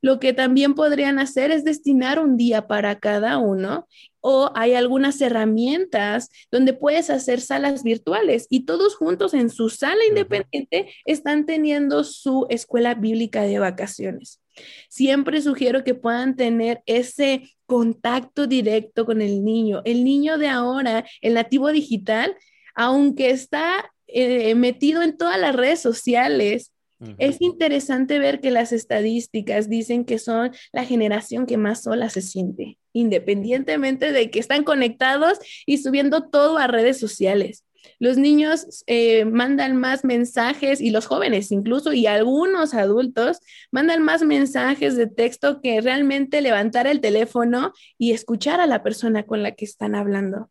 lo 0.02 0.18
que 0.18 0.32
también 0.32 0.74
podrían 0.74 1.18
hacer 1.18 1.50
es 1.50 1.64
destinar 1.64 2.18
un 2.18 2.36
día 2.36 2.66
para 2.66 2.98
cada 2.98 3.38
uno 3.38 3.86
o 4.20 4.50
hay 4.54 4.74
algunas 4.74 5.20
herramientas 5.20 6.30
donde 6.50 6.72
puedes 6.72 7.10
hacer 7.10 7.40
salas 7.40 7.82
virtuales 7.82 8.46
y 8.50 8.64
todos 8.64 8.94
juntos 8.94 9.34
en 9.34 9.50
su 9.50 9.70
sala 9.70 10.04
independiente 10.08 10.92
están 11.04 11.46
teniendo 11.46 12.04
su 12.04 12.46
escuela 12.50 12.94
bíblica 12.94 13.42
de 13.42 13.58
vacaciones. 13.58 14.40
Siempre 14.88 15.40
sugiero 15.40 15.84
que 15.84 15.94
puedan 15.94 16.36
tener 16.36 16.82
ese 16.86 17.50
contacto 17.66 18.46
directo 18.46 19.06
con 19.06 19.22
el 19.22 19.44
niño. 19.44 19.80
El 19.84 20.04
niño 20.04 20.38
de 20.38 20.48
ahora, 20.48 21.04
el 21.22 21.34
nativo 21.34 21.68
digital, 21.70 22.36
aunque 22.74 23.30
está 23.30 23.90
eh, 24.06 24.54
metido 24.54 25.02
en 25.02 25.16
todas 25.16 25.38
las 25.40 25.54
redes 25.54 25.80
sociales, 25.80 26.72
es 27.18 27.40
interesante 27.40 28.18
ver 28.18 28.40
que 28.40 28.50
las 28.50 28.72
estadísticas 28.72 29.68
dicen 29.68 30.04
que 30.04 30.18
son 30.18 30.52
la 30.72 30.84
generación 30.84 31.46
que 31.46 31.56
más 31.56 31.82
sola 31.82 32.10
se 32.10 32.20
siente, 32.20 32.78
independientemente 32.92 34.12
de 34.12 34.30
que 34.30 34.38
están 34.38 34.64
conectados 34.64 35.38
y 35.66 35.78
subiendo 35.78 36.28
todo 36.28 36.58
a 36.58 36.66
redes 36.66 36.98
sociales. 36.98 37.64
Los 37.98 38.18
niños 38.18 38.84
eh, 38.86 39.24
mandan 39.24 39.76
más 39.76 40.04
mensajes 40.04 40.80
y 40.80 40.90
los 40.90 41.06
jóvenes 41.06 41.50
incluso 41.50 41.92
y 41.92 42.06
algunos 42.06 42.74
adultos 42.74 43.38
mandan 43.70 44.02
más 44.02 44.22
mensajes 44.22 44.96
de 44.96 45.06
texto 45.06 45.60
que 45.62 45.80
realmente 45.80 46.40
levantar 46.40 46.86
el 46.86 47.00
teléfono 47.00 47.72
y 47.96 48.12
escuchar 48.12 48.60
a 48.60 48.66
la 48.66 48.82
persona 48.82 49.24
con 49.24 49.42
la 49.42 49.52
que 49.52 49.64
están 49.64 49.94
hablando. 49.94 50.50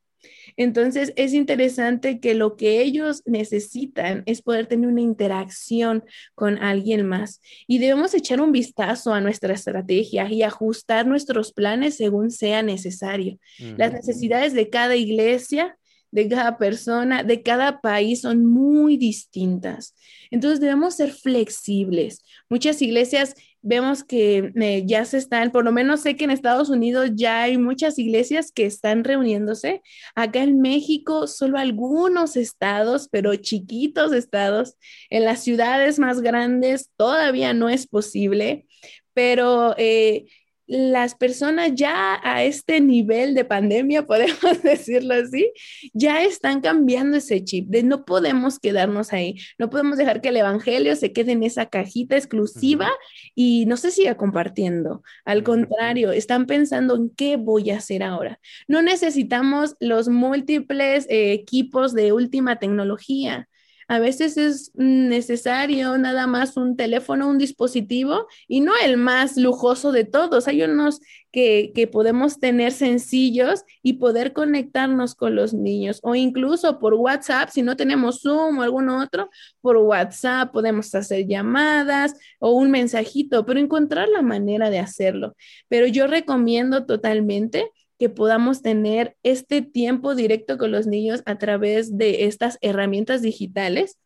Entonces, 0.59 1.13
es 1.15 1.33
interesante 1.33 2.19
que 2.19 2.33
lo 2.33 2.57
que 2.57 2.81
ellos 2.81 3.23
necesitan 3.25 4.23
es 4.25 4.41
poder 4.41 4.67
tener 4.67 4.89
una 4.89 4.99
interacción 4.99 6.03
con 6.35 6.57
alguien 6.57 7.07
más. 7.07 7.39
Y 7.65 7.77
debemos 7.79 8.13
echar 8.13 8.41
un 8.41 8.51
vistazo 8.51 9.13
a 9.13 9.21
nuestra 9.21 9.53
estrategia 9.53 10.29
y 10.29 10.43
ajustar 10.43 11.07
nuestros 11.07 11.53
planes 11.53 11.95
según 11.95 12.29
sea 12.29 12.61
necesario. 12.61 13.39
Las 13.77 13.93
necesidades 13.93 14.53
de 14.53 14.69
cada 14.69 14.97
iglesia 14.97 15.77
de 16.11 16.27
cada 16.27 16.57
persona, 16.57 17.23
de 17.23 17.43
cada 17.43 17.81
país 17.81 18.21
son 18.21 18.45
muy 18.45 18.97
distintas. 18.97 19.95
Entonces 20.31 20.59
debemos 20.59 20.95
ser 20.95 21.11
flexibles. 21.11 22.23
Muchas 22.49 22.81
iglesias 22.81 23.35
vemos 23.61 24.03
que 24.03 24.51
eh, 24.55 24.83
ya 24.85 25.05
se 25.05 25.17
están, 25.17 25.51
por 25.51 25.65
lo 25.65 25.71
menos 25.71 26.01
sé 26.01 26.15
que 26.15 26.23
en 26.23 26.31
Estados 26.31 26.69
Unidos 26.69 27.11
ya 27.15 27.43
hay 27.43 27.57
muchas 27.57 27.99
iglesias 27.99 28.51
que 28.51 28.65
están 28.65 29.03
reuniéndose. 29.03 29.81
Acá 30.15 30.43
en 30.43 30.61
México, 30.61 31.27
solo 31.27 31.57
algunos 31.57 32.35
estados, 32.35 33.07
pero 33.11 33.35
chiquitos 33.35 34.13
estados. 34.13 34.75
En 35.09 35.25
las 35.25 35.43
ciudades 35.43 35.99
más 35.99 36.21
grandes 36.21 36.89
todavía 36.95 37.53
no 37.53 37.69
es 37.69 37.87
posible, 37.87 38.67
pero 39.13 39.75
eh, 39.77 40.27
las 40.69 41.15
personas 41.15 41.71
ya 41.73 42.19
a 42.23 42.43
este 42.43 42.79
nivel 42.79 43.33
de 43.33 43.43
pandemia, 43.43 44.05
podemos 44.07 44.61
decirlo 44.61 45.15
así, 45.15 45.51
ya 45.93 46.23
están 46.23 46.61
cambiando 46.61 47.17
ese 47.17 47.43
chip 47.43 47.67
de 47.69 47.81
no 47.81 48.05
podemos 48.05 48.59
quedarnos 48.59 49.11
ahí, 49.11 49.35
no 49.57 49.69
podemos 49.71 49.97
dejar 49.97 50.21
que 50.21 50.29
el 50.29 50.37
Evangelio 50.37 50.95
se 50.95 51.11
quede 51.11 51.31
en 51.31 51.43
esa 51.43 51.65
cajita 51.65 52.15
exclusiva 52.15 52.89
y 53.33 53.65
no 53.65 53.77
se 53.77 53.89
siga 53.89 54.15
compartiendo. 54.15 55.01
Al 55.25 55.43
contrario, 55.43 56.11
están 56.11 56.45
pensando 56.45 56.95
en 56.95 57.09
qué 57.09 57.35
voy 57.37 57.71
a 57.71 57.77
hacer 57.77 58.03
ahora. 58.03 58.39
No 58.67 58.83
necesitamos 58.83 59.75
los 59.79 60.07
múltiples 60.07 61.07
eh, 61.09 61.33
equipos 61.33 61.93
de 61.95 62.13
última 62.13 62.59
tecnología. 62.59 63.48
A 63.89 63.97
veces 63.97 64.37
es 64.37 64.71
necesario 64.75 65.97
nada 65.97 66.27
más 66.27 66.57
un 66.57 66.75
teléfono, 66.75 67.27
un 67.27 67.39
dispositivo 67.39 68.27
y 68.47 68.61
no 68.61 68.73
el 68.83 68.97
más 68.97 69.35
lujoso 69.35 69.91
de 69.91 70.03
todos. 70.03 70.47
Hay 70.47 70.61
unos 70.61 71.01
que, 71.31 71.89
podemos 71.91 72.39
tener 72.39 72.71
sencillos 72.71 73.63
y 73.81 73.93
poder 73.93 74.31
conectarnos 74.33 75.15
con 75.15 75.35
los 75.35 75.55
niños 75.55 75.99
o 76.03 76.13
incluso 76.13 76.77
por 76.77 76.93
WhatsApp, 76.93 77.49
si 77.49 77.63
no 77.63 77.75
tenemos 77.75 78.21
Zoom 78.21 78.59
o 78.59 78.61
algún 78.61 78.89
otro, 78.89 79.31
por 79.59 79.77
WhatsApp 79.77 80.51
podemos 80.51 80.93
hacer 80.93 81.25
llamadas 81.25 82.13
o 82.37 82.51
un 82.51 82.69
mensajito, 82.69 83.43
pero 83.43 83.59
encontrar 83.59 84.07
la 84.07 84.21
manera 84.21 84.69
de 84.69 84.77
hacerlo. 84.77 85.35
Pero 85.67 85.87
yo 85.87 86.05
recomiendo 86.05 86.85
totalmente 86.85 87.71
que 87.99 88.09
podamos 88.09 88.61
tener 88.61 89.17
este 89.23 89.61
tiempo 89.61 90.15
directo 90.15 90.57
con 90.57 90.71
los 90.71 90.87
niños 90.87 91.21
a 91.25 91.37
través 91.37 91.97
de 91.97 92.25
estas 92.25 92.57
herramientas 92.61 93.21
digitales 93.21 93.99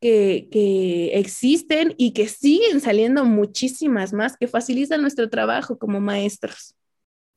que, 0.00 0.48
que, 0.50 1.18
existen 1.18 1.94
y 1.98 2.12
que 2.12 2.28
siguen 2.28 2.80
saliendo 2.80 3.24
muchísimas 3.24 4.12
más 4.12 4.36
que 4.36 4.46
facilitan 4.46 5.02
nuestro 5.02 5.28
trabajo 5.28 5.78
como 5.78 6.00
maestros. 6.00 6.76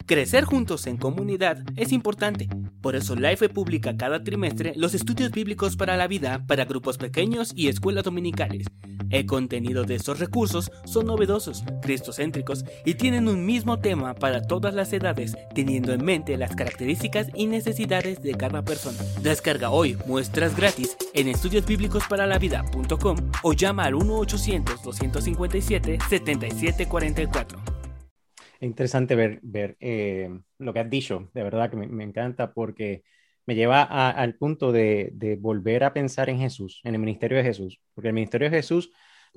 Crecer 0.06 0.44
juntos 0.44 0.86
en 0.88 0.98
comunidad 0.98 1.60
es 1.78 1.94
importante, 1.94 2.50
por 2.82 2.98
eso 2.98 3.16
Life 3.16 3.48
publica 3.48 3.96
cada 3.96 4.22
trimestre 4.22 4.74
los 4.76 4.94
estudios 4.94 5.32
bíblicos 5.32 5.78
para 5.78 5.96
la 5.96 6.08
vida 6.08 6.44
para 6.46 6.66
grupos 6.66 6.98
pequeños 6.98 7.54
y 7.56 7.70
escuelas 7.70 8.04
dominicales. 8.04 8.68
El 9.10 9.26
contenido 9.26 9.86
de 9.86 9.96
estos 9.96 10.20
recursos 10.20 10.72
son 10.84 11.06
novedosos, 11.06 11.63
cristocéntricos 11.82 12.66
y 12.84 12.96
tienen 12.96 13.30
un 13.30 13.46
mismo 13.46 13.80
tema 13.80 14.13
para 14.13 14.42
todas 14.42 14.74
las 14.74 14.92
edades, 14.92 15.38
teniendo 15.56 15.94
en 15.94 16.04
mente 16.04 16.36
las 16.38 16.54
características 16.54 17.28
y 17.34 17.46
necesidades 17.48 18.22
de 18.22 18.34
cada 18.34 18.62
persona. 18.63 18.98
Descarga 19.22 19.70
hoy 19.70 19.98
muestras 20.06 20.54
gratis 20.58 20.98
en 21.13 21.30
estudiosbíblicosparalaVida.com 21.30 23.18
o 23.44 23.54
llama 23.54 23.86
al 23.86 23.96
1-800-257-7744 28.63 28.65
interesante 28.65 29.15
ver, 29.15 29.78
eh, 29.80 30.30
lo 30.60 30.73
que 30.73 30.80
has 30.80 30.89
dicho, 30.89 31.30
de 31.34 31.43
verdad 31.43 31.69
que 31.69 31.78
me, 31.78 32.04
encanta 32.04 32.54
porque 32.54 33.04
me 33.45 33.56
lleva 33.56 33.84
al 33.84 34.36
punto 34.36 34.71
de, 34.71 35.38
volver 35.39 35.84
a 35.84 35.93
pensar 35.93 36.30
en 36.30 36.39
Jesús, 36.39 36.82
en 36.84 36.95
el 36.95 37.02
ministerio 37.02 37.38
de 37.38 37.43
Jesús, 37.43 37.82
porque 37.93 38.10
el 38.10 38.13
ministerio 38.13 38.49
de 38.49 38.58
Jesús, 38.58 38.91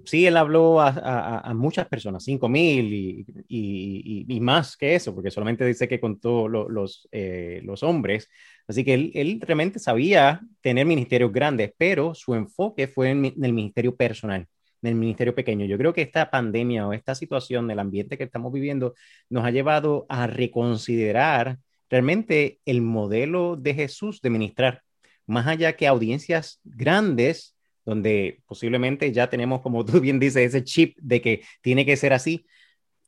sí, 0.05 0.27
él 0.27 0.37
habló 0.37 0.81
a, 0.81 1.53
muchas 1.55 1.89
personas, 1.89 2.25
cinco 2.25 2.49
mil 2.49 3.25
y, 3.49 4.41
más 4.41 4.77
que 4.77 4.95
eso, 4.95 5.15
porque 5.15 5.31
solamente 5.31 5.65
dice 5.65 5.89
que 5.89 6.01
contó 6.01 6.49
los, 6.49 7.09
eh, 7.13 7.63
hombres, 7.83 8.29
así 8.69 8.85
que 8.85 8.95
él, 8.95 9.41
realmente 9.43 9.79
sabía 9.79 10.41
tener 10.61 10.87
ministerios 10.87 11.33
grandes, 11.33 11.73
pero 11.77 12.15
su 12.15 12.35
enfoque 12.35 12.87
fue 12.89 13.11
en 13.11 13.25
el 13.43 13.53
ministerio 13.53 13.97
personal 13.97 14.47
el 14.87 14.95
ministerio 14.95 15.35
pequeño. 15.35 15.67
Yo 15.67 15.79
creo 15.79 15.93
que 15.93 16.03
esta 16.03 16.31
pandemia 16.31 16.87
o 16.87 16.93
esta 16.93 17.15
situación 17.15 17.67
del 17.69 17.79
ambiente 17.79 18.19
que 18.19 18.25
estamos 18.25 18.53
viviendo 18.53 18.95
nos 19.29 19.45
ha 19.45 19.51
llevado 19.51 20.07
a 20.09 20.27
reconsiderar 20.27 21.59
realmente 21.89 22.61
el 22.65 22.83
modelo 22.83 23.57
de 23.57 23.75
Jesús 23.75 24.21
de 24.21 24.31
ministrar, 24.31 24.83
más 25.27 25.47
allá 25.47 25.75
que 25.75 25.87
audiencias 25.87 26.61
grandes, 26.65 27.57
donde 27.85 28.43
posiblemente 28.47 29.13
ya 29.13 29.31
tenemos, 29.31 29.61
como 29.61 29.85
tú 29.85 30.01
bien 30.01 30.19
dices, 30.19 30.49
ese 30.49 30.65
chip 30.65 30.99
de 31.01 31.21
que 31.21 31.43
tiene 31.63 31.87
que 31.87 31.97
ser 31.97 32.13
así. 32.13 32.47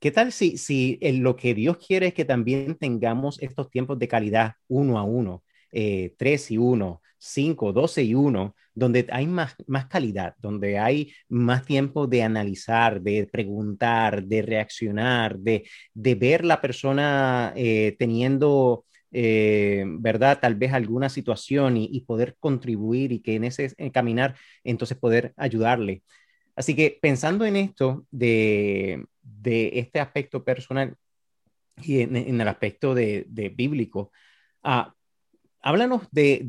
¿Qué 0.00 0.12
tal 0.12 0.30
si, 0.30 0.58
si 0.58 0.98
lo 1.02 1.34
que 1.34 1.54
Dios 1.54 1.78
quiere 1.78 2.08
es 2.08 2.14
que 2.14 2.24
también 2.24 2.76
tengamos 2.76 3.42
estos 3.42 3.68
tiempos 3.68 3.98
de 3.98 4.06
calidad 4.06 4.52
uno 4.68 4.96
a 4.98 5.02
uno, 5.02 5.42
eh, 5.72 6.14
tres 6.16 6.52
y 6.52 6.58
uno, 6.58 7.02
5, 7.18 7.72
12 7.72 8.02
y 8.04 8.14
1, 8.14 8.54
donde 8.74 9.06
hay 9.10 9.26
más, 9.26 9.56
más 9.66 9.86
calidad, 9.86 10.34
donde 10.38 10.78
hay 10.78 11.12
más 11.28 11.64
tiempo 11.64 12.06
de 12.06 12.22
analizar, 12.22 13.00
de 13.00 13.28
preguntar, 13.30 14.24
de 14.24 14.42
reaccionar, 14.42 15.38
de, 15.38 15.68
de 15.94 16.14
ver 16.14 16.44
la 16.44 16.60
persona 16.60 17.52
eh, 17.56 17.96
teniendo, 17.98 18.84
eh, 19.12 19.84
¿verdad? 19.86 20.38
Tal 20.40 20.54
vez 20.54 20.72
alguna 20.72 21.08
situación 21.08 21.76
y, 21.76 22.00
poder 22.02 22.36
contribuir 22.38 23.12
y 23.12 23.20
que 23.20 23.34
en 23.36 23.44
ese 23.44 23.74
caminar, 23.92 24.36
entonces 24.64 24.96
poder 24.98 25.34
ayudarle. 25.36 26.02
Así 26.56 26.74
que 26.74 26.98
pensando 27.00 27.44
en 27.44 27.56
esto 27.56 28.04
de, 28.10 29.04
de 29.22 29.78
este 29.78 30.00
aspecto 30.00 30.44
personal 30.44 30.96
y 31.82 32.00
en, 32.00 32.40
el 32.40 32.48
aspecto 32.48 32.94
de, 32.94 33.26
bíblico, 33.56 34.12
ah, 34.62 34.94
háblanos 35.60 36.02
de, 36.10 36.42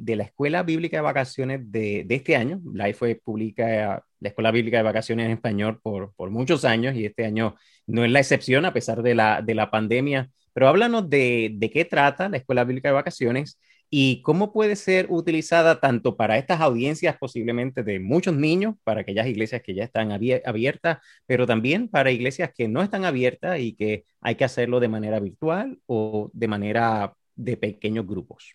de, 0.00 0.16
la 0.16 0.24
Escuela 0.24 0.62
Bíblica 0.62 0.96
de 0.98 1.02
Vacaciones 1.02 1.60
de, 1.70 2.06
este 2.08 2.36
año. 2.36 2.60
La 2.72 2.92
fue 2.94 3.14
publica 3.22 4.04
la 4.20 4.28
Escuela 4.28 4.50
Bíblica 4.50 4.78
de 4.78 4.82
Vacaciones 4.82 5.26
en 5.26 5.32
español 5.32 5.80
por, 5.82 6.12
por, 6.14 6.30
muchos 6.30 6.64
años 6.64 6.94
y 6.96 7.06
este 7.06 7.24
año 7.24 7.56
no 7.86 8.04
es 8.04 8.10
la 8.10 8.20
excepción 8.20 8.64
a 8.64 8.72
pesar 8.72 9.02
de 9.02 9.14
la, 9.14 9.42
de 9.42 9.54
la 9.54 9.70
pandemia. 9.70 10.30
Pero 10.52 10.68
háblanos 10.68 11.10
de 11.10 11.70
qué 11.72 11.84
trata 11.84 12.28
la 12.28 12.36
Escuela 12.36 12.64
Bíblica 12.64 12.88
de 12.88 12.94
Vacaciones 12.94 13.58
y 13.96 14.22
cómo 14.22 14.52
puede 14.52 14.74
ser 14.76 15.06
utilizada 15.08 15.80
tanto 15.80 16.16
para 16.16 16.36
estas 16.36 16.60
audiencias 16.60 17.16
posiblemente 17.16 17.84
de 17.84 18.00
muchos 18.00 18.34
niños, 18.34 18.74
para 18.82 19.02
aquellas 19.02 19.26
iglesias 19.28 19.62
que 19.62 19.72
ya 19.72 19.84
están 19.84 20.10
abiertas, 20.10 20.98
pero 21.26 21.46
también 21.46 21.88
para 21.88 22.10
iglesias 22.10 22.50
que 22.52 22.66
no 22.66 22.82
están 22.82 23.04
abiertas 23.04 23.60
y 23.60 23.74
que 23.76 24.04
hay 24.20 24.34
que 24.34 24.44
hacerlo 24.44 24.80
de 24.80 24.88
manera 24.88 25.20
virtual 25.20 25.78
o 25.86 26.28
de 26.32 26.48
manera 26.48 27.14
de 27.36 27.56
pequeños 27.56 28.06
grupos. 28.06 28.54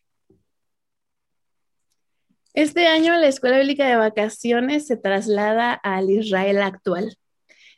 Este 2.53 2.87
año 2.87 3.17
la 3.17 3.27
Escuela 3.27 3.59
Bíblica 3.59 3.87
de 3.87 3.95
Vacaciones 3.95 4.87
se 4.87 4.97
traslada 4.97 5.73
al 5.73 6.09
Israel 6.09 6.61
actual. 6.61 7.15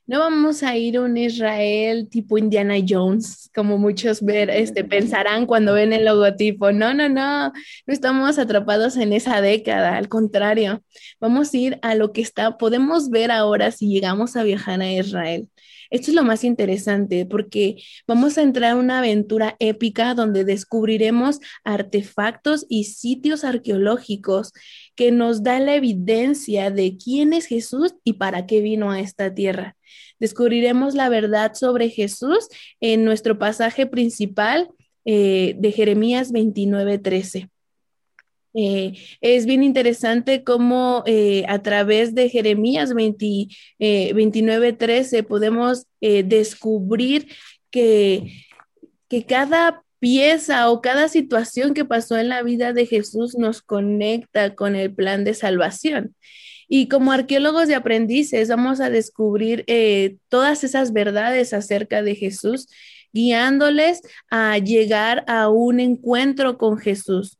No 0.08 0.20
vamos 0.20 0.64
a 0.64 0.76
ir 0.76 0.98
a 0.98 1.02
un 1.02 1.16
Israel 1.16 2.10
tipo 2.10 2.38
Indiana 2.38 2.76
Jones, 2.86 3.50
como 3.54 3.78
muchos 3.78 4.22
ver, 4.22 4.50
este, 4.50 4.84
pensarán 4.84 5.46
cuando 5.46 5.74
ven 5.74 5.94
el 5.94 6.06
logotipo. 6.06 6.72
No, 6.72 6.94
no, 6.94 7.08
no, 7.08 7.50
no 7.50 7.54
estamos 7.94 8.40
atrapados 8.40 8.98
en 8.98 9.14
esa 9.14 9.40
década, 9.42 9.96
al 9.96 10.10
contrario, 10.10 10.84
vamos 11.20 11.54
a 11.54 11.58
ir 11.58 11.80
a 11.82 11.96
lo 11.96 12.12
que 12.12 12.22
está, 12.22 12.58
podemos 12.58 13.10
ver 13.10 13.32
ahora 13.32 13.72
si 13.72 13.88
llegamos 13.88 14.36
a 14.36 14.44
viajar 14.44 14.82
a 14.82 14.92
Israel. 14.92 15.50
Esto 15.92 16.10
es 16.10 16.16
lo 16.16 16.24
más 16.24 16.44
interesante 16.46 17.26
porque 17.26 17.76
vamos 18.08 18.38
a 18.38 18.42
entrar 18.42 18.72
en 18.72 18.78
una 18.78 19.00
aventura 19.00 19.58
épica 19.60 20.16
donde 20.16 20.46
descubriremos 20.46 21.40
artefactos 21.66 22.66
y 22.70 22.86
sitios 22.86 23.44
arqueológicos 23.44 24.54
que 24.96 25.12
nos 25.12 25.44
dan 25.44 25.66
la 25.66 25.76
evidencia 25.76 26.72
de 26.72 26.98
quién 26.98 27.34
es 27.34 27.46
Jesús 27.46 27.94
y 28.06 28.14
para 28.14 28.46
qué 28.48 28.62
vino 28.62 28.90
a 28.90 29.02
esta 29.02 29.34
tierra. 29.34 29.76
Descubriremos 30.18 30.96
la 30.96 31.10
verdad 31.10 31.54
sobre 31.56 31.90
Jesús 31.90 32.48
en 32.80 33.04
nuestro 33.04 33.38
pasaje 33.38 33.86
principal 33.86 34.70
eh, 35.04 35.56
de 35.58 35.72
Jeremías 35.74 36.32
29, 36.32 37.00
13. 37.00 37.51
Eh, 38.54 38.94
es 39.22 39.46
bien 39.46 39.64
interesante 39.64 40.44
cómo 40.44 41.04
eh, 41.06 41.46
a 41.48 41.62
través 41.62 42.14
de 42.14 42.30
Jeremías 42.30 42.94
20, 42.94 43.48
29, 43.80 44.74
13 44.74 45.24
podemos 45.24 45.86
descubrir 46.02 47.28
que, 47.70 48.46
que 49.08 49.26
cada 49.26 49.84
pieza 50.02 50.70
o 50.72 50.82
cada 50.82 51.08
situación 51.08 51.76
que 51.76 51.86
pasó 51.86 52.18
en 52.18 52.28
la 52.28 52.42
vida 52.42 52.74
de 52.74 52.88
Jesús 52.88 53.38
nos 53.38 53.62
conecta 53.62 54.56
con 54.56 54.76
el 54.76 54.94
plan 54.94 55.24
de 55.24 55.36
salvación. 55.36 56.16
Y 56.68 56.88
como 56.88 57.12
arqueólogos 57.12 57.70
y 57.70 57.74
aprendices 57.74 58.50
vamos 58.50 58.80
a 58.80 58.90
descubrir 58.90 59.64
eh, 59.68 60.16
todas 60.28 60.64
esas 60.64 60.92
verdades 60.92 61.54
acerca 61.54 62.02
de 62.02 62.16
Jesús, 62.16 62.68
guiándoles 63.14 64.02
a 64.32 64.58
llegar 64.58 65.24
a 65.28 65.50
un 65.50 65.80
encuentro 65.80 66.58
con 66.58 66.80
Jesús 66.80 67.38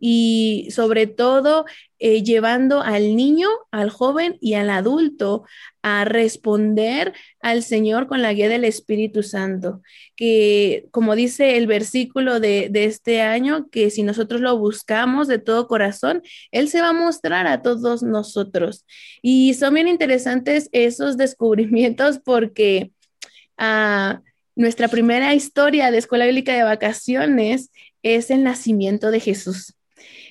y 0.00 0.68
sobre 0.70 1.06
todo 1.06 1.64
eh, 1.98 2.22
llevando 2.22 2.80
al 2.82 3.16
niño, 3.16 3.48
al 3.70 3.90
joven 3.90 4.36
y 4.40 4.54
al 4.54 4.70
adulto 4.70 5.44
a 5.82 6.04
responder 6.04 7.12
al 7.40 7.62
Señor 7.62 8.06
con 8.06 8.22
la 8.22 8.32
guía 8.32 8.48
del 8.48 8.64
Espíritu 8.64 9.22
Santo, 9.22 9.82
que 10.16 10.86
como 10.90 11.14
dice 11.14 11.56
el 11.56 11.66
versículo 11.66 12.40
de, 12.40 12.68
de 12.70 12.84
este 12.84 13.20
año, 13.20 13.68
que 13.70 13.90
si 13.90 14.02
nosotros 14.02 14.40
lo 14.40 14.58
buscamos 14.58 15.28
de 15.28 15.38
todo 15.38 15.68
corazón, 15.68 16.22
Él 16.50 16.68
se 16.68 16.80
va 16.80 16.90
a 16.90 16.92
mostrar 16.92 17.46
a 17.46 17.62
todos 17.62 18.02
nosotros. 18.02 18.84
Y 19.22 19.54
son 19.54 19.74
bien 19.74 19.88
interesantes 19.88 20.68
esos 20.72 21.16
descubrimientos 21.16 22.18
porque... 22.24 22.92
Uh, 23.58 24.18
nuestra 24.54 24.88
primera 24.88 25.34
historia 25.34 25.90
de 25.90 25.98
Escuela 25.98 26.26
Bíblica 26.26 26.52
de 26.54 26.62
Vacaciones 26.62 27.70
es 28.02 28.30
el 28.30 28.42
nacimiento 28.44 29.10
de 29.10 29.20
Jesús. 29.20 29.74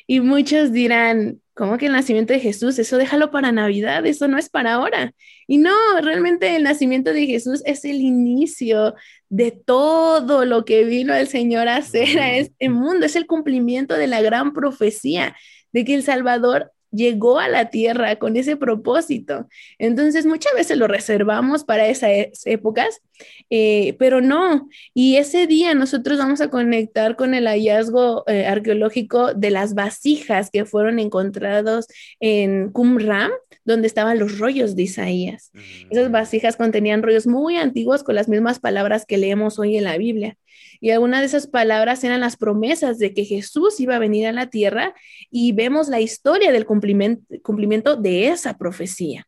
Y 0.07 0.19
muchos 0.19 0.71
dirán, 0.71 1.41
¿cómo 1.53 1.77
que 1.77 1.87
el 1.87 1.93
nacimiento 1.93 2.33
de 2.33 2.39
Jesús? 2.39 2.79
Eso 2.79 2.97
déjalo 2.97 3.31
para 3.31 3.51
Navidad, 3.51 4.05
eso 4.05 4.27
no 4.27 4.37
es 4.37 4.49
para 4.49 4.73
ahora. 4.73 5.13
Y 5.47 5.57
no, 5.57 5.71
realmente 6.01 6.55
el 6.55 6.63
nacimiento 6.63 7.13
de 7.13 7.27
Jesús 7.27 7.61
es 7.65 7.85
el 7.85 8.01
inicio 8.01 8.95
de 9.29 9.51
todo 9.51 10.45
lo 10.45 10.65
que 10.65 10.83
vino 10.83 11.13
el 11.13 11.27
Señor 11.27 11.67
a 11.67 11.77
hacer 11.77 12.19
a 12.19 12.33
este 12.35 12.69
mundo, 12.69 13.05
es 13.05 13.15
el 13.15 13.27
cumplimiento 13.27 13.95
de 13.95 14.07
la 14.07 14.21
gran 14.21 14.53
profecía 14.53 15.35
de 15.71 15.85
que 15.85 15.95
el 15.95 16.03
Salvador 16.03 16.71
llegó 16.91 17.39
a 17.39 17.47
la 17.47 17.69
tierra 17.69 18.17
con 18.17 18.37
ese 18.37 18.55
propósito. 18.57 19.47
Entonces, 19.79 20.25
muchas 20.25 20.53
veces 20.53 20.77
lo 20.77 20.87
reservamos 20.87 21.63
para 21.63 21.87
esas 21.87 22.45
épocas, 22.45 23.01
eh, 23.49 23.95
pero 23.99 24.21
no. 24.21 24.69
Y 24.93 25.17
ese 25.17 25.47
día 25.47 25.73
nosotros 25.73 26.17
vamos 26.17 26.41
a 26.41 26.49
conectar 26.49 27.15
con 27.15 27.33
el 27.33 27.47
hallazgo 27.47 28.23
eh, 28.27 28.45
arqueológico 28.45 29.33
de 29.33 29.51
las 29.51 29.73
vasijas 29.73 30.49
que 30.51 30.65
fueron 30.65 30.99
encontrados 30.99 31.87
en 32.19 32.71
Qumran, 32.71 33.31
donde 33.63 33.87
estaban 33.87 34.19
los 34.19 34.37
rollos 34.37 34.75
de 34.75 34.83
Isaías. 34.83 35.51
Esas 35.89 36.09
mm. 36.09 36.11
vasijas 36.11 36.55
contenían 36.55 37.03
rollos 37.03 37.27
muy 37.27 37.57
antiguos 37.57 38.03
con 38.03 38.15
las 38.15 38.27
mismas 38.27 38.59
palabras 38.59 39.05
que 39.05 39.17
leemos 39.17 39.59
hoy 39.59 39.77
en 39.77 39.83
la 39.85 39.97
Biblia. 39.97 40.37
Y 40.79 40.91
algunas 40.91 41.21
de 41.21 41.27
esas 41.27 41.47
palabras 41.47 42.03
eran 42.03 42.21
las 42.21 42.37
promesas 42.37 42.97
de 42.97 43.13
que 43.13 43.25
Jesús 43.25 43.79
iba 43.79 43.95
a 43.95 43.99
venir 43.99 44.27
a 44.27 44.31
la 44.31 44.49
tierra 44.49 44.93
y 45.29 45.51
vemos 45.51 45.89
la 45.89 45.99
historia 45.99 46.51
del 46.51 46.65
cumplimiento, 46.65 47.95
de 47.95 48.27
esa 48.29 48.57
profecía. 48.57 49.27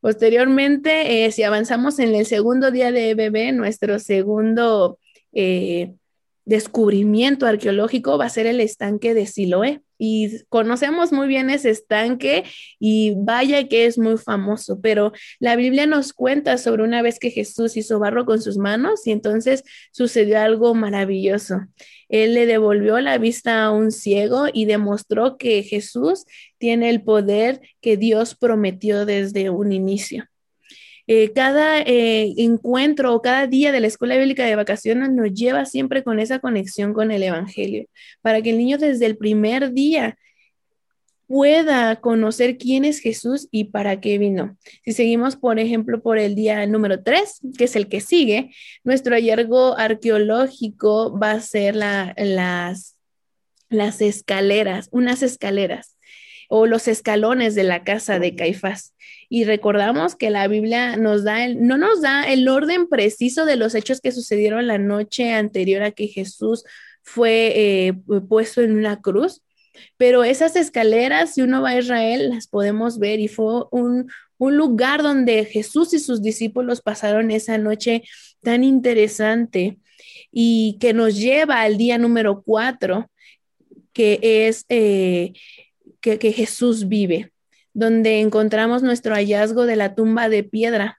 Posteriormente, 0.00 1.24
eh, 1.24 1.32
si 1.32 1.42
avanzamos 1.42 1.98
en 1.98 2.14
el 2.14 2.26
segundo 2.26 2.70
día 2.70 2.92
de 2.92 3.14
bebé, 3.14 3.52
nuestro 3.52 3.98
segundo 3.98 4.98
eh, 5.32 5.94
descubrimiento 6.46 7.44
arqueológico 7.46 8.16
va 8.16 8.26
a 8.26 8.30
ser 8.30 8.46
el 8.46 8.60
estanque 8.60 9.12
de 9.12 9.26
Siloé. 9.26 9.82
Y 9.98 10.44
conocemos 10.50 11.10
muy 11.10 11.26
bien 11.26 11.48
ese 11.48 11.70
estanque 11.70 12.44
y 12.78 13.14
vaya 13.16 13.66
que 13.66 13.86
es 13.86 13.98
muy 13.98 14.18
famoso, 14.18 14.78
pero 14.82 15.12
la 15.38 15.56
Biblia 15.56 15.86
nos 15.86 16.12
cuenta 16.12 16.58
sobre 16.58 16.82
una 16.82 17.00
vez 17.00 17.18
que 17.18 17.30
Jesús 17.30 17.78
hizo 17.78 17.98
barro 17.98 18.26
con 18.26 18.42
sus 18.42 18.58
manos 18.58 19.06
y 19.06 19.12
entonces 19.12 19.64
sucedió 19.92 20.38
algo 20.38 20.74
maravilloso. 20.74 21.60
Él 22.10 22.34
le 22.34 22.44
devolvió 22.44 23.00
la 23.00 23.16
vista 23.16 23.64
a 23.64 23.70
un 23.70 23.90
ciego 23.90 24.46
y 24.52 24.66
demostró 24.66 25.38
que 25.38 25.62
Jesús 25.62 26.26
tiene 26.58 26.90
el 26.90 27.02
poder 27.02 27.60
que 27.80 27.96
Dios 27.96 28.34
prometió 28.34 29.06
desde 29.06 29.48
un 29.48 29.72
inicio. 29.72 30.26
Eh, 31.08 31.32
cada 31.32 31.80
eh, 31.82 32.34
encuentro 32.36 33.14
o 33.14 33.22
cada 33.22 33.46
día 33.46 33.70
de 33.70 33.80
la 33.80 33.86
escuela 33.86 34.16
bíblica 34.16 34.44
de 34.44 34.56
vacaciones 34.56 35.10
nos 35.10 35.32
lleva 35.32 35.64
siempre 35.64 36.02
con 36.02 36.18
esa 36.18 36.40
conexión 36.40 36.92
con 36.92 37.12
el 37.12 37.22
Evangelio, 37.22 37.86
para 38.22 38.42
que 38.42 38.50
el 38.50 38.58
niño 38.58 38.78
desde 38.78 39.06
el 39.06 39.16
primer 39.16 39.72
día 39.72 40.16
pueda 41.26 41.96
conocer 41.96 42.56
quién 42.56 42.84
es 42.84 43.00
Jesús 43.00 43.48
y 43.50 43.64
para 43.64 44.00
qué 44.00 44.18
vino. 44.18 44.56
Si 44.84 44.92
seguimos, 44.92 45.36
por 45.36 45.58
ejemplo, 45.58 46.02
por 46.02 46.18
el 46.18 46.34
día 46.34 46.64
número 46.66 47.02
3, 47.02 47.40
que 47.58 47.64
es 47.64 47.76
el 47.76 47.88
que 47.88 48.00
sigue, 48.00 48.50
nuestro 48.84 49.14
hallazgo 49.14 49.76
arqueológico 49.76 51.18
va 51.18 51.32
a 51.32 51.40
ser 51.40 51.74
las, 51.76 52.96
las 53.68 54.00
escaleras, 54.00 54.88
unas 54.92 55.22
escaleras 55.22 55.96
o 56.48 56.66
los 56.66 56.86
escalones 56.86 57.54
de 57.56 57.64
la 57.64 57.82
casa 57.82 58.18
de 58.20 58.36
Caifás. 58.36 58.94
Y 59.28 59.44
recordamos 59.44 60.14
que 60.14 60.30
la 60.30 60.46
Biblia 60.48 60.96
nos 60.96 61.24
da 61.24 61.44
el, 61.44 61.66
no 61.66 61.78
nos 61.78 62.02
da 62.02 62.24
el 62.30 62.48
orden 62.48 62.88
preciso 62.88 63.44
de 63.44 63.56
los 63.56 63.74
hechos 63.74 64.00
que 64.00 64.12
sucedieron 64.12 64.66
la 64.66 64.78
noche 64.78 65.32
anterior 65.32 65.82
a 65.82 65.90
que 65.90 66.08
Jesús 66.08 66.64
fue 67.02 67.52
eh, 67.54 67.92
puesto 68.28 68.62
en 68.62 68.76
una 68.76 69.00
cruz, 69.00 69.42
pero 69.96 70.24
esas 70.24 70.56
escaleras, 70.56 71.34
si 71.34 71.42
uno 71.42 71.62
va 71.62 71.70
a 71.70 71.78
Israel, 71.78 72.30
las 72.30 72.46
podemos 72.46 72.98
ver 72.98 73.20
y 73.20 73.28
fue 73.28 73.64
un, 73.70 74.10
un 74.38 74.56
lugar 74.56 75.02
donde 75.02 75.44
Jesús 75.44 75.94
y 75.94 75.98
sus 75.98 76.22
discípulos 76.22 76.82
pasaron 76.82 77.30
esa 77.30 77.58
noche 77.58 78.02
tan 78.42 78.64
interesante 78.64 79.78
y 80.30 80.76
que 80.80 80.92
nos 80.92 81.16
lleva 81.16 81.62
al 81.62 81.76
día 81.76 81.98
número 81.98 82.42
cuatro, 82.42 83.10
que 83.92 84.18
es 84.22 84.66
eh, 84.68 85.32
que, 86.00 86.32
Jesús 86.32 86.88
vive, 86.88 87.32
donde 87.76 88.20
encontramos 88.20 88.82
nuestro 88.82 89.14
hallazgo 89.14 89.66
de 89.66 89.76
la 89.76 89.94
tumba 89.94 90.30
de 90.30 90.42
piedra, 90.42 90.98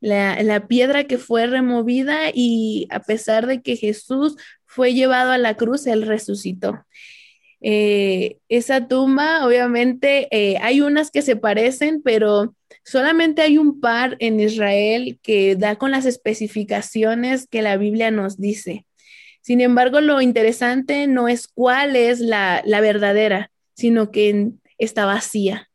la, 0.00 0.66
piedra 0.68 1.04
que 1.04 1.16
fue 1.16 1.46
removida 1.46 2.30
y 2.34 2.86
a 2.90 3.00
pesar 3.00 3.46
de 3.46 3.62
que 3.62 3.76
Jesús 3.76 4.36
fue 4.66 4.92
llevado 4.92 5.32
a 5.32 5.38
la 5.38 5.56
cruz, 5.56 5.86
él 5.86 6.02
resucitó. 6.02 6.84
Eh, 7.62 8.36
esa 8.50 8.86
tumba, 8.86 9.46
obviamente, 9.46 10.28
eh, 10.30 10.58
hay 10.60 10.82
unas 10.82 11.10
que 11.10 11.22
se 11.22 11.36
parecen, 11.36 12.02
pero 12.02 12.54
solamente 12.84 13.40
hay 13.40 13.56
un 13.56 13.80
par 13.80 14.18
en 14.18 14.40
Israel 14.40 15.18
que 15.22 15.56
da 15.56 15.76
con 15.76 15.90
las 15.90 16.04
especificaciones 16.04 17.46
que 17.46 17.62
la 17.62 17.78
Biblia 17.78 18.10
nos 18.10 18.38
dice. 18.38 18.84
Sin 19.40 19.62
embargo, 19.62 20.02
lo 20.02 20.20
interesante 20.20 21.06
no 21.06 21.28
es 21.28 21.48
cuál 21.48 21.96
es 21.96 22.20
la, 22.20 22.60
la 22.66 22.82
verdadera, 22.82 23.50
sino 23.72 24.10
que 24.10 24.50
está 24.76 25.06
vacía. 25.06 25.69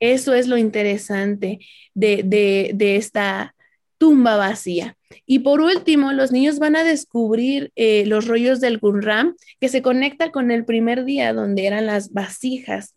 Eso 0.00 0.34
es 0.34 0.48
lo 0.48 0.56
interesante 0.56 1.60
de, 1.94 2.74
esta 2.96 3.54
tumba 3.98 4.36
vacía. 4.36 4.96
Y 5.26 5.40
por 5.40 5.60
último, 5.60 6.12
los 6.12 6.32
niños 6.32 6.58
van 6.58 6.76
a 6.76 6.84
descubrir 6.84 7.72
eh, 7.76 8.04
los 8.06 8.26
rollos 8.26 8.60
del 8.60 8.80
Qumran, 8.80 9.34
que 9.60 9.68
se 9.68 9.82
conecta 9.82 10.30
con 10.30 10.50
el 10.50 10.64
primer 10.64 11.04
día 11.04 11.32
donde 11.32 11.66
eran 11.66 11.86
las 11.86 12.12
vasijas. 12.12 12.94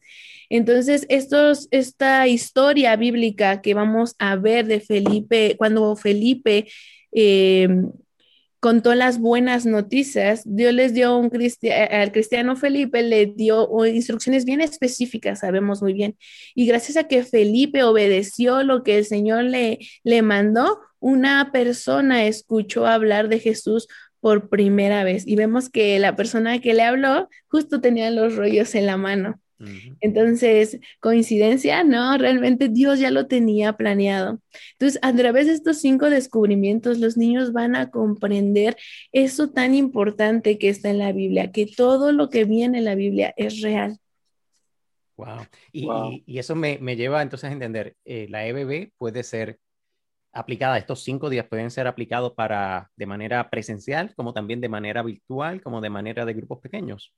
Entonces, 0.49 1.05
estos, 1.09 1.67
esta 1.71 2.27
historia 2.27 2.95
bíblica 2.95 3.61
que 3.61 3.73
vamos 3.73 4.15
a 4.17 4.35
ver 4.35 4.65
de 4.65 4.79
Felipe, 4.79 5.55
cuando 5.57 5.95
Felipe 5.95 6.67
eh, 7.11 7.67
contó 8.59 8.95
las 8.95 9.19
buenas 9.19 9.65
noticias, 9.65 10.41
Dios 10.45 10.73
les 10.73 10.93
dio 10.93 11.17
un 11.17 11.29
cristiano, 11.29 11.87
al 11.91 12.11
cristiano 12.11 12.55
Felipe 12.55 13.03
le 13.03 13.27
dio 13.27 13.69
instrucciones 13.85 14.45
bien 14.45 14.61
específicas, 14.61 15.39
sabemos 15.39 15.81
muy 15.81 15.93
bien. 15.93 16.17
Y 16.55 16.65
gracias 16.65 16.97
a 16.97 17.07
que 17.07 17.23
Felipe 17.23 17.83
obedeció 17.83 18.63
lo 18.63 18.83
que 18.83 18.97
el 18.97 19.05
Señor 19.05 19.43
le, 19.43 19.79
le 20.03 20.21
mandó, 20.21 20.79
una 20.99 21.51
persona 21.51 22.25
escuchó 22.25 22.87
hablar 22.87 23.29
de 23.29 23.39
Jesús 23.39 23.87
por 24.19 24.49
primera 24.49 25.03
vez. 25.03 25.27
Y 25.27 25.35
vemos 25.35 25.69
que 25.69 25.99
la 25.99 26.15
persona 26.15 26.59
que 26.59 26.73
le 26.73 26.83
habló 26.83 27.29
justo 27.47 27.81
tenía 27.81 28.09
los 28.11 28.35
rollos 28.35 28.75
en 28.75 28.85
la 28.85 28.97
mano. 28.97 29.39
Entonces, 30.01 30.79
coincidencia, 30.99 31.83
no, 31.83 32.17
realmente 32.17 32.69
Dios 32.69 32.99
ya 32.99 33.09
lo 33.09 33.27
tenía 33.27 33.73
planeado. 33.73 34.39
Entonces, 34.73 34.99
a 35.01 35.13
través 35.15 35.47
de 35.47 35.53
estos 35.53 35.79
cinco 35.79 36.09
descubrimientos, 36.09 36.99
los 36.99 37.17
niños 37.17 37.53
van 37.53 37.75
a 37.75 37.89
comprender 37.89 38.77
eso 39.11 39.49
tan 39.49 39.73
importante 39.73 40.59
que 40.59 40.69
está 40.69 40.89
en 40.89 40.99
la 40.99 41.11
Biblia, 41.11 41.51
que 41.51 41.65
todo 41.65 42.11
lo 42.11 42.29
que 42.29 42.45
viene 42.45 42.79
en 42.79 42.85
la 42.85 42.95
Biblia 42.95 43.33
es 43.35 43.61
real. 43.61 43.97
Wow. 45.15 45.47
Y, 45.71 46.37
eso 46.37 46.55
me, 46.55 46.77
lleva 46.95 47.23
entonces 47.23 47.49
a 47.49 47.53
entender, 47.53 47.95
eh, 48.05 48.27
la 48.29 48.45
EBB 48.45 48.91
puede 48.97 49.23
ser 49.23 49.59
aplicada, 50.31 50.77
estos 50.77 51.03
cinco 51.03 51.31
días 51.31 51.47
pueden 51.47 51.71
ser 51.71 51.87
aplicados 51.87 52.33
para 52.33 52.91
de 52.95 53.07
manera 53.07 53.49
presencial, 53.49 54.13
como 54.15 54.33
también 54.33 54.61
de 54.61 54.69
manera 54.69 55.01
virtual, 55.01 55.61
como 55.63 55.81
de 55.81 55.89
manera 55.89 56.25
de 56.25 56.33
grupos 56.35 56.59
pequeños. 56.59 57.11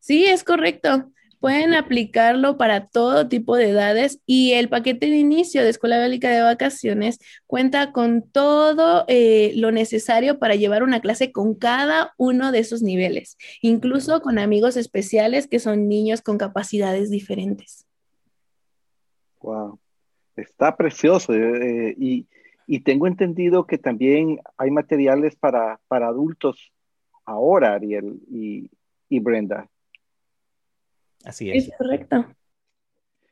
Sí, 0.00 0.26
es 0.26 0.44
correcto. 0.44 1.10
Pueden 1.40 1.74
aplicarlo 1.74 2.56
para 2.56 2.88
todo 2.88 3.28
tipo 3.28 3.56
de 3.56 3.70
edades 3.70 4.20
y 4.26 4.54
el 4.54 4.68
paquete 4.68 5.06
de 5.06 5.18
inicio 5.18 5.62
de 5.62 5.68
Escuela 5.68 6.00
Bíblica 6.02 6.30
de 6.30 6.42
Vacaciones 6.42 7.20
cuenta 7.46 7.92
con 7.92 8.22
todo 8.22 9.04
eh, 9.06 9.52
lo 9.54 9.70
necesario 9.70 10.40
para 10.40 10.56
llevar 10.56 10.82
una 10.82 11.00
clase 11.00 11.30
con 11.30 11.54
cada 11.54 12.12
uno 12.16 12.50
de 12.50 12.58
esos 12.58 12.82
niveles, 12.82 13.36
incluso 13.62 14.20
con 14.20 14.40
amigos 14.40 14.76
especiales 14.76 15.46
que 15.46 15.60
son 15.60 15.88
niños 15.88 16.22
con 16.22 16.38
capacidades 16.38 17.08
diferentes. 17.08 17.86
Wow, 19.40 19.78
está 20.34 20.76
precioso 20.76 21.32
eh, 21.34 21.94
y, 21.96 22.26
tengo 22.84 23.06
entendido 23.06 23.66
que 23.66 23.78
también 23.78 24.40
hay 24.56 24.70
materiales 24.70 25.36
para, 25.36 25.80
para 25.88 26.08
adultos 26.08 26.72
ahora, 27.24 27.74
Ariel 27.74 28.20
y, 28.30 28.70
y 29.08 29.20
Brenda. 29.20 29.68
Así 31.24 31.50
es. 31.50 31.68
Es 31.68 31.70
correcto. 31.76 32.26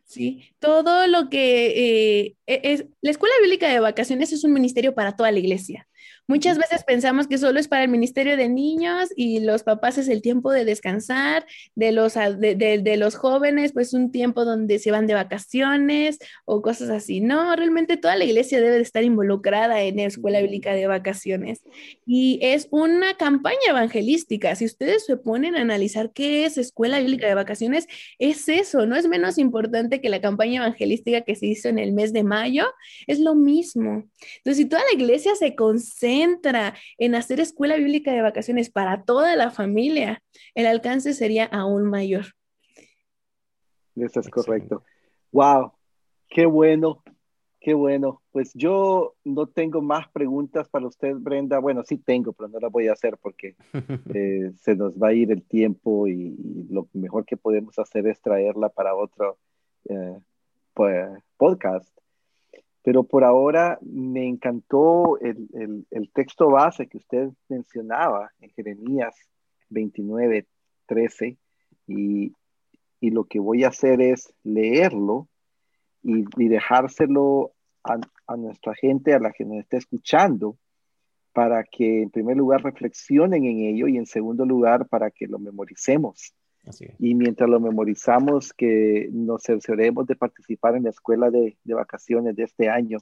Sí, 0.05 0.55
todo 0.61 1.07
lo 1.09 1.29
que 1.29 2.27
eh, 2.27 2.37
e-, 2.47 2.61
es 2.63 2.85
la 3.01 3.11
escuela 3.11 3.35
bíblica 3.43 3.69
de 3.69 3.81
vacaciones 3.81 4.33
es 4.33 4.45
un 4.45 4.53
ministerio 4.53 4.95
para 4.95 5.17
toda 5.17 5.33
la 5.33 5.39
iglesia. 5.39 5.89
Muchas 6.29 6.59
veces 6.59 6.83
pensamos 6.83 7.29
que 7.29 7.39
solo 7.39 7.61
es 7.61 7.69
para 7.69 7.85
el 7.85 7.89
Ministerio 7.89 8.37
de 8.37 8.49
Niños 8.49 9.11
y 9.15 9.39
los 9.39 9.63
papás 9.63 9.97
es 9.97 10.09
el 10.09 10.23
tiempo 10.23 10.51
de 10.51 10.65
descansar, 10.65 11.47
de 11.77 11.93
los, 11.93 12.15
de, 12.15 12.97
los 12.99 13.15
jóvenes, 13.15 13.73
pues 13.73 13.95
un 13.95 14.11
tiempo 14.11 14.45
donde 14.45 14.81
se 14.81 14.91
van 14.91 15.07
de 15.07 15.15
vacaciones 15.15 16.19
o 16.45 16.63
cosas 16.63 16.91
así. 16.91 17.21
No, 17.21 17.55
realmente 17.55 17.97
toda 17.97 18.17
la 18.17 18.25
iglesia 18.25 18.61
debe 18.61 18.75
de 18.75 18.83
estar 18.83 19.05
involucrada 19.05 19.83
en 19.83 19.99
la 19.99 20.03
Escuela 20.03 20.41
Bíblica 20.41 20.73
de 20.73 20.89
Vacaciones. 20.89 21.63
Y 22.05 22.41
es 22.43 22.67
una 22.73 23.15
campaña 23.15 23.57
evangelística. 23.69 24.57
Si 24.57 24.65
ustedes 24.65 25.07
se 25.07 25.17
ponen 25.17 25.55
a 25.55 25.61
analizar 25.61 26.11
qué 26.13 26.45
es 26.45 26.59
Escuela 26.59 26.99
Bíblica 26.99 27.29
de 27.29 27.35
Vacaciones, 27.35 27.87
es 28.19 28.49
eso, 28.49 28.85
no 28.85 28.97
es 28.97 29.07
menos 29.07 29.39
importante 29.39 30.01
que 30.01 30.09
la 30.09 30.21
campaña 30.21 30.57
evangelística 30.57 31.21
que 31.21 31.37
se 31.37 31.47
hizo 31.47 31.69
en 31.69 31.79
el 31.79 31.93
mes 31.93 32.13
de 32.13 32.25
mayo, 32.25 32.65
es 33.07 33.21
lo 33.21 33.37
mismo. 33.37 34.09
Entonces, 34.39 34.57
si 34.57 34.65
toda 34.65 34.83
la 34.91 35.01
iglesia 35.01 35.37
se 35.37 35.55
concentra, 35.55 36.16
entra 36.23 36.75
en 36.99 37.15
hacer 37.15 37.41
escuela 37.41 37.77
bíblica 37.77 38.13
de 38.13 38.23
vacaciones 38.23 38.71
para 38.71 39.03
toda 39.05 39.37
la 39.37 39.51
familia, 39.51 40.23
el 40.55 40.67
alcance 40.67 41.15
sería 41.15 41.45
aún 41.45 41.85
mayor. 41.89 42.27
Eso 43.97 44.21
es 44.21 44.29
correcto. 44.29 44.85
Wow, 45.33 45.73
qué 46.29 46.47
bueno, 46.47 47.03
qué 47.61 47.75
bueno. 47.75 48.23
Pues 48.31 48.53
yo 48.55 49.15
no 49.25 49.47
tengo 49.47 49.81
más 49.81 50.09
preguntas 50.11 50.69
para 50.69 50.87
usted, 50.87 51.17
Brenda. 51.17 51.59
Bueno, 51.59 51.83
sí 51.85 51.99
tengo, 51.99 52.33
pero 52.33 52.49
no 52.49 52.61
las 52.61 52.71
voy 52.71 52.89
a 52.89 52.93
hacer 52.93 53.17
porque 53.21 53.57
eh, 54.15 54.53
se 54.59 54.77
nos 54.77 54.95
va 54.95 55.09
a 55.09 55.13
ir 55.15 55.33
el 55.33 55.43
tiempo 55.43 56.07
y, 56.07 56.37
lo 56.71 56.89
mejor 56.93 57.25
que 57.25 57.37
podemos 57.37 57.79
hacer 57.79 58.07
es 58.07 58.21
traerla 58.21 58.69
para 58.69 58.95
otro 58.95 59.39
eh, 59.89 60.19
pues, 60.75 61.09
podcast. 61.37 61.97
Pero 62.87 63.03
por 63.03 63.25
ahora 63.25 63.81
me 63.83 64.29
encantó 64.29 65.19
el, 65.19 66.09
texto 66.15 66.51
base 66.51 66.87
que 66.87 66.99
usted 66.99 67.31
mencionaba 67.49 68.31
en 68.39 68.51
Jeremías 68.51 69.13
29, 69.71 70.47
13, 70.87 71.37
y, 71.89 72.33
lo 73.01 73.25
que 73.25 73.41
voy 73.41 73.65
a 73.65 73.69
hacer 73.69 74.01
es 74.01 74.33
leerlo 74.45 75.27
y, 76.05 76.27
y 76.37 76.49
dejárselo 76.49 77.55
a, 77.83 77.99
a, 78.29 78.37
nuestra 78.37 78.73
gente, 78.77 79.15
a 79.15 79.19
la 79.19 79.33
que 79.33 79.45
nos 79.45 79.59
está 79.59 79.79
escuchando, 79.79 80.57
para 81.33 81.65
que 81.65 82.03
en 82.03 82.11
primer 82.11 82.37
lugar 82.37 82.63
reflexionen 82.63 83.47
en 83.47 83.59
ello 83.63 83.89
y 83.89 83.97
en 83.97 84.07
segundo 84.07 84.47
lugar 84.47 84.87
para 84.87 85.11
que 85.11 85.27
lo 85.27 85.41
memoricemos. 85.41 86.37
Y 86.99 87.15
mientras 87.15 87.49
lo 87.49 87.61
memorizamos, 87.61 88.53
que 88.53 89.09
nos 89.13 89.43
cercioremos 89.43 90.07
de 90.07 90.17
participar 90.17 90.77
en 90.77 90.85
la 90.85 90.91
escuela 90.91 91.31
de, 91.31 91.57
de 91.65 91.75
vacaciones 91.75 92.37
de 92.37 92.45
este 92.45 92.69
año. 92.69 92.99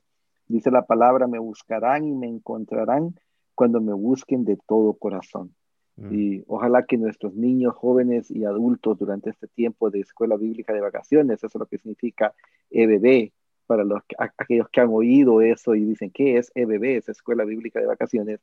Dice 0.46 0.70
la 0.70 0.86
palabra, 0.86 1.26
me 1.26 1.38
buscarán 1.38 2.04
y 2.04 2.12
me 2.12 2.28
encontrarán 2.28 3.14
cuando 3.54 3.80
me 3.80 3.92
busquen 3.92 4.44
de 4.44 4.58
todo 4.66 4.94
corazón. 4.94 5.54
Mm. 5.96 6.08
Y 6.12 6.44
ojalá 6.46 6.84
que 6.84 6.98
nuestros 6.98 7.34
niños, 7.34 7.74
jóvenes 7.74 8.30
y 8.30 8.44
adultos 8.44 8.98
durante 8.98 9.30
este 9.30 9.46
tiempo 9.48 9.90
de 9.90 10.00
escuela 10.00 10.36
bíblica 10.36 10.72
de 10.72 10.80
vacaciones, 10.80 11.38
eso 11.38 11.46
es 11.46 11.54
lo 11.54 11.66
que 11.66 11.78
significa 11.78 12.34
EBB, 12.70 13.32
para 13.66 13.84
los, 13.84 14.02
aquellos 14.18 14.68
que 14.68 14.80
han 14.80 14.90
oído 14.90 15.40
eso 15.40 15.74
y 15.74 15.84
dicen, 15.84 16.10
¿qué 16.10 16.36
es 16.36 16.52
EBB? 16.54 16.98
Es 16.98 17.08
Escuela 17.08 17.44
Bíblica 17.44 17.80
de 17.80 17.86
Vacaciones. 17.86 18.40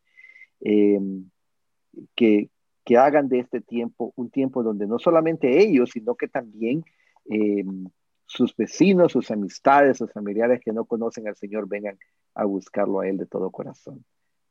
Em, 0.61 1.29
que, 2.15 2.49
que, 2.85 2.97
hagan 2.97 3.29
de 3.29 3.39
este 3.39 3.61
tiempo 3.61 4.13
un 4.15 4.29
tiempo 4.29 4.63
donde 4.63 4.87
no 4.87 4.99
solamente 4.99 5.61
ellos, 5.61 5.91
sino 5.91 6.15
que 6.15 6.27
también 6.27 6.83
em, 7.25 7.87
sus 8.25 8.55
vecinos, 8.55 9.11
sus 9.11 9.29
amistades, 9.31 9.97
sus 9.97 10.11
familiares 10.11 10.61
que 10.63 10.71
no 10.71 10.85
conocen 10.85 11.27
al 11.27 11.35
Señor 11.35 11.67
vengan 11.67 11.97
a 12.33 12.45
buscarlo 12.45 13.01
a 13.01 13.07
Él 13.07 13.17
de 13.17 13.25
todo 13.25 13.51
corazón. 13.51 14.05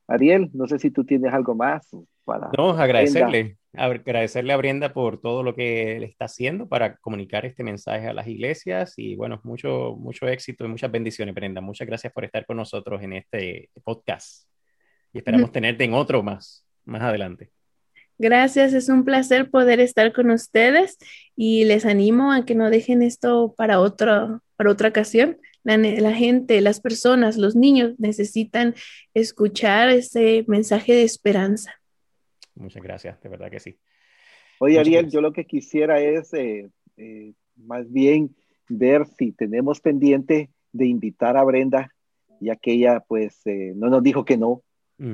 Ariel, 0.07 0.51
no 0.53 0.67
sé 0.67 0.79
si 0.79 0.91
tú 0.91 1.05
tienes 1.05 1.33
algo 1.33 1.55
más 1.55 1.89
para... 2.25 2.51
No, 2.59 2.71
agradecerle, 2.71 3.59
agradecerle 3.73 4.53
a 4.53 4.57
Brenda 4.57 4.93
por 4.93 5.21
todo 5.21 5.45
lo 5.45 5.55
que 5.55 5.99
le 6.01 6.07
está 6.07 6.25
haciendo 6.25 6.69
para 6.69 6.97
comunicar 6.97 7.47
este 7.47 7.63
mensaje 7.63 8.09
a 8.09 8.13
las 8.13 8.27
iglesias 8.27 8.95
y 8.97 9.15
bueno, 9.15 9.41
mucho, 9.45 9.97
mucho 9.97 10.27
éxito 10.27 10.65
y 10.65 10.69
muchas 10.69 10.91
bendiciones, 10.91 11.35
Brenda. 11.35 11.61
Muchas 11.61 11.87
gracias 11.87 12.13
por 12.13 12.25
estar 12.25 12.45
con 12.45 12.57
nosotros 12.57 13.01
en 13.03 13.13
este 13.13 13.71
podcast 13.85 14.49
y 15.13 15.19
esperamos 15.19 15.53
tenerte 15.53 15.85
en 15.85 15.95
otro 15.95 16.23
más, 16.23 16.67
más 16.85 17.03
adelante. 17.03 17.51
Gracias, 18.23 18.75
es 18.75 18.91
un 18.91 19.07
placer 19.07 19.49
poder 19.49 19.81
estar 19.81 20.13
con 20.13 20.31
ustedes 20.31 20.99
y 21.37 21.65
les 21.65 21.87
animo 21.87 22.33
a 22.33 22.45
que 22.45 22.55
no 22.55 22.69
dejen 22.69 23.01
esto 23.01 23.55
para, 23.57 23.81
otro, 23.81 24.43
para 24.57 24.71
otra 24.71 24.91
ocasión. 24.91 25.39
La, 25.63 26.13
gente, 26.13 26.61
las 26.61 26.83
personas, 26.83 27.39
los 27.39 27.57
niños 27.57 27.99
necesitan 27.99 28.75
escuchar 29.15 29.89
ese 29.89 30.45
mensaje 30.49 30.93
de 30.93 31.03
esperanza. 31.03 31.81
Muchas 32.55 32.83
gracias, 32.83 33.19
de 33.23 33.31
verdad 33.31 33.51
que 33.51 33.59
sí. 33.59 33.79
Oye, 34.59 34.79
Ariel, 34.79 35.09
yo 35.11 35.23
lo 35.23 35.33
que 35.33 35.47
quisiera 35.47 35.99
es 36.03 36.35
eh, 36.35 36.69
eh, 36.99 37.33
más 37.57 37.91
bien 37.91 38.37
ver 38.69 39.07
si 39.07 39.33
tenemos 39.33 39.81
pendiente 39.81 40.51
de 40.73 40.87
invitar 40.87 41.39
a 41.39 41.45
Brenda, 41.45 41.91
ya 42.39 42.55
que 42.55 42.73
ella 42.73 43.01
pues 43.01 43.41
eh, 43.47 43.73
no 43.77 43.89
nos 43.89 44.03
dijo 44.03 44.27
que 44.27 44.37
no, 44.37 44.63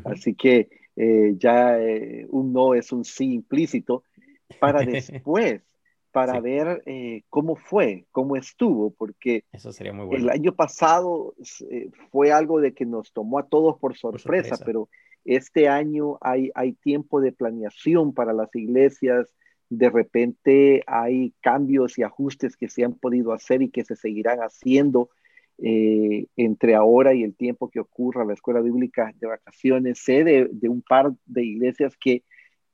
así 0.05 0.35
que 0.35 0.69
ya 0.97 1.79
un 2.29 2.53
no 2.53 2.75
es 2.75 2.91
un 2.91 3.05
sí 3.05 3.33
implícito, 3.35 4.03
para 4.59 4.81
después 4.87 5.63
para 6.17 6.41
ver 6.41 6.83
eh, 6.87 7.25
cómo 7.29 7.57
fue, 7.57 8.07
cómo 8.11 8.37
estuvo, 8.37 8.91
porque 8.91 9.45
Eso 9.53 9.71
sería 9.71 9.93
muy 9.93 10.07
bueno. 10.07 10.25
el 10.25 10.31
año 10.31 10.55
pasado 10.55 11.35
eh, 11.71 11.91
fue 12.11 12.33
algo 12.33 12.59
de 12.63 12.73
que 12.73 12.87
nos 12.87 13.13
tomó 13.13 13.39
a 13.39 13.47
todos 13.47 13.79
por 13.79 13.99
sorpresa, 13.99 14.57
pero 14.65 14.89
este 15.27 15.69
año 15.69 16.17
hay, 16.23 16.51
hay 16.55 16.73
tiempo 16.73 17.21
de 17.21 17.33
planeación 17.33 18.15
para 18.15 18.33
las 18.33 18.49
iglesias, 18.57 19.35
de 19.69 19.91
repente 19.91 20.83
hay 20.87 21.35
cambios 21.43 21.99
y 21.99 22.03
ajustes 22.03 22.57
que 22.57 22.71
se 22.71 22.83
han 22.83 22.95
podido 22.95 23.35
hacer 23.35 23.61
y 23.61 23.69
que 23.69 23.85
se 23.85 23.95
seguirán 23.95 24.39
haciendo 24.39 25.11
eh, 25.59 26.27
entre 26.37 26.75
ahora 26.75 27.15
y 27.15 27.23
el 27.23 27.35
tiempo 27.35 27.71
que 27.71 27.81
ocurra 27.81 28.25
la 28.25 28.35
escuela 28.35 28.61
bíblica 28.61 29.13
de 29.19 29.27
vacaciones. 29.27 29.99
Sé 29.99 30.25
de, 30.25 30.49
de 30.53 30.69
un 30.69 30.83
par 30.83 31.13
de 31.27 31.45
iglesias 31.45 31.97
que 31.97 32.23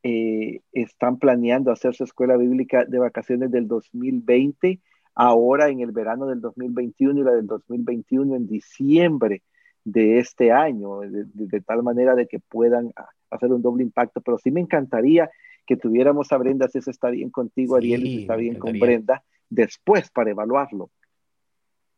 eh, 0.04 0.62
están 0.72 1.18
planeando 1.18 1.70
hacer 1.70 1.94
su 1.94 2.02
escuela 2.02 2.36
bíblica 2.36 2.84
de 2.84 2.98
vacaciones 2.98 3.52
del 3.52 3.68
2020, 3.68 4.80
ahora 5.14 5.68
en 5.68 5.80
el 5.80 5.92
verano 5.92 6.26
del 6.26 6.40
2021 6.40 7.20
y 7.20 7.22
la 7.22 7.32
del 7.32 7.46
2021 7.46 8.34
en 8.34 8.48
diciembre 8.48 9.42
de 9.84 10.18
este 10.18 10.50
año, 10.50 11.00
de, 11.00 11.60
tal 11.60 11.84
manera 11.84 12.16
de 12.16 12.26
que 12.26 12.40
puedan 12.40 12.92
hacer 13.30 13.52
un 13.52 13.62
doble 13.62 13.84
impacto. 13.84 14.20
Pero 14.20 14.38
sí 14.38 14.50
me 14.50 14.60
encantaría 14.60 15.30
que 15.66 15.76
tuviéramos 15.76 16.32
a 16.32 16.38
Brenda, 16.38 16.66
si 16.66 16.78
eso 16.78 16.90
está 16.90 17.10
bien 17.10 17.30
contigo, 17.30 17.76
Ariel, 17.76 18.02
si 18.02 18.22
está 18.22 18.34
bien 18.34 18.58
con 18.58 18.76
Brenda, 18.80 19.22
después 19.50 20.10
para 20.10 20.30
evaluarlo. 20.30 20.90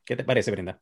¿Qué 0.05 0.17
te 0.17 0.25
parece, 0.25 0.51
Brenda? 0.51 0.81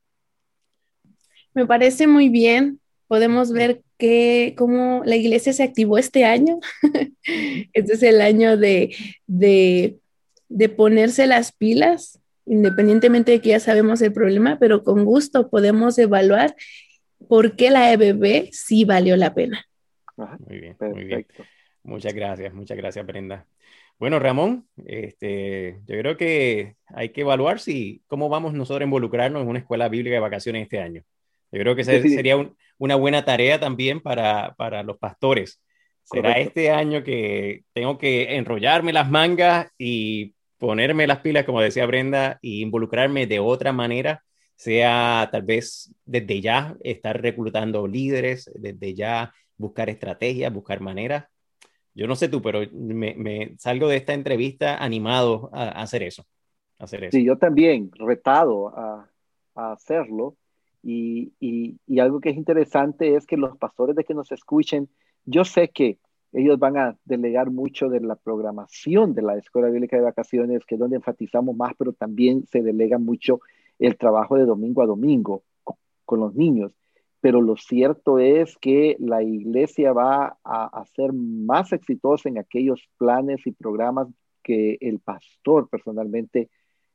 Me 1.54 1.66
parece 1.66 2.06
muy 2.06 2.28
bien 2.28 2.80
podemos 3.12 3.52
ver 3.52 3.82
que, 3.98 4.54
cómo 4.56 5.02
la 5.04 5.16
iglesia 5.16 5.52
se 5.52 5.62
activó 5.62 5.98
este 5.98 6.24
año. 6.24 6.60
este 7.74 7.92
es 7.92 8.02
el 8.02 8.22
año 8.22 8.56
de, 8.56 8.96
de, 9.26 9.98
de 10.48 10.68
ponerse 10.70 11.26
las 11.26 11.52
pilas, 11.52 12.22
independientemente 12.46 13.32
de 13.32 13.40
que 13.42 13.50
ya 13.50 13.60
sabemos 13.60 14.00
el 14.00 14.14
problema, 14.14 14.58
pero 14.58 14.82
con 14.82 15.04
gusto 15.04 15.50
podemos 15.50 15.98
evaluar 15.98 16.56
por 17.28 17.54
qué 17.54 17.70
la 17.70 17.92
EBB 17.92 18.48
sí 18.50 18.86
valió 18.86 19.14
la 19.18 19.34
pena. 19.34 19.62
muy 20.16 20.60
bien, 20.60 20.76
muy 20.80 21.04
bien. 21.04 21.26
Muchas 21.84 22.14
gracias, 22.14 22.54
muchas 22.54 22.76
gracias, 22.76 23.04
Brenda. 23.04 23.46
Bueno, 23.98 24.18
Ramón, 24.18 24.66
este, 24.84 25.80
yo 25.86 25.98
creo 25.98 26.16
que 26.16 26.76
hay 26.86 27.10
que 27.10 27.22
evaluar 27.22 27.60
si 27.60 28.02
cómo 28.06 28.28
vamos 28.28 28.52
nosotros 28.52 28.80
a 28.80 28.84
involucrarnos 28.84 29.42
en 29.42 29.48
una 29.48 29.58
escuela 29.58 29.88
bíblica 29.88 30.14
de 30.14 30.20
vacaciones 30.20 30.62
este 30.62 30.80
año. 30.80 31.02
Yo 31.50 31.60
creo 31.60 31.76
que 31.76 31.84
sería 31.84 32.36
un, 32.36 32.56
una 32.78 32.96
buena 32.96 33.24
tarea 33.24 33.60
también 33.60 34.00
para, 34.00 34.54
para 34.56 34.82
los 34.82 34.98
pastores. 34.98 35.60
Será 36.02 36.32
este 36.32 36.70
año 36.70 37.04
que 37.04 37.62
tengo 37.72 37.96
que 37.96 38.36
enrollarme 38.36 38.92
las 38.92 39.08
mangas 39.08 39.68
y 39.78 40.34
ponerme 40.58 41.06
las 41.06 41.20
pilas, 41.20 41.44
como 41.44 41.60
decía 41.60 41.86
Brenda, 41.86 42.38
y 42.42 42.60
involucrarme 42.62 43.26
de 43.26 43.38
otra 43.38 43.72
manera, 43.72 44.24
sea 44.56 45.28
tal 45.30 45.42
vez 45.42 45.94
desde 46.04 46.40
ya 46.40 46.76
estar 46.82 47.20
reclutando 47.20 47.86
líderes, 47.86 48.50
desde 48.54 48.94
ya 48.94 49.32
buscar 49.56 49.88
estrategias, 49.90 50.52
buscar 50.52 50.80
maneras. 50.80 51.24
Yo 51.94 52.06
no 52.06 52.16
sé 52.16 52.28
tú, 52.28 52.40
pero 52.40 52.60
me, 52.72 53.54
salgo 53.58 53.88
de 53.88 53.96
esta 53.96 54.14
entrevista 54.14 54.82
animado 54.82 55.50
a, 55.52 55.68
hacer 55.82 56.02
eso. 56.02 56.24
hacer 56.78 57.04
eso. 57.04 57.16
Sí, 57.16 57.24
yo 57.24 57.36
también, 57.36 57.90
retado 57.92 58.68
a, 58.68 59.08
hacerlo 59.54 60.36
y, 60.82 61.32
algo 62.00 62.20
que 62.20 62.30
es 62.30 62.36
interesante 62.36 63.14
es 63.14 63.26
que 63.26 63.36
los 63.36 63.56
pastores 63.58 63.94
de 63.94 64.04
que 64.04 64.14
nos 64.14 64.32
escuchen, 64.32 64.88
yo 65.24 65.44
sé 65.44 65.68
que 65.68 65.98
ellos 66.32 66.58
van 66.58 66.78
a 66.78 66.96
delegar 67.04 67.50
mucho 67.50 67.88
de 67.88 68.00
la 68.00 68.16
programación 68.16 69.14
de 69.14 69.22
la 69.22 69.36
Escuela 69.36 69.68
Bíblica 69.68 69.96
de 69.96 70.02
Vacaciones, 70.02 70.64
que 70.64 70.76
es 70.76 70.80
donde 70.80 70.96
enfatizamos 70.96 71.54
más, 71.54 71.74
pero 71.76 71.92
también 71.92 72.46
se 72.46 72.62
delega 72.62 72.98
mucho 72.98 73.40
el 73.78 73.96
trabajo 73.98 74.36
de 74.36 74.46
domingo 74.46 74.82
a 74.82 74.86
domingo 74.86 75.42
con, 75.62 76.20
los 76.20 76.34
niños. 76.34 76.72
Pero 77.22 77.40
lo 77.40 77.56
cierto 77.56 78.18
es 78.18 78.58
que 78.58 78.96
la 78.98 79.22
iglesia 79.22 79.94
va 79.94 80.36
a, 80.44 80.64
a 80.66 80.84
ser 80.94 81.14
más 81.14 81.72
exitosa 81.72 82.28
en 82.28 82.36
aquellos 82.36 82.86
planes 82.98 83.46
y 83.46 83.52
programas 83.52 84.08
que 84.42 84.76
el 84.82 84.98
pastor 84.98 85.70
personalmente 85.70 86.50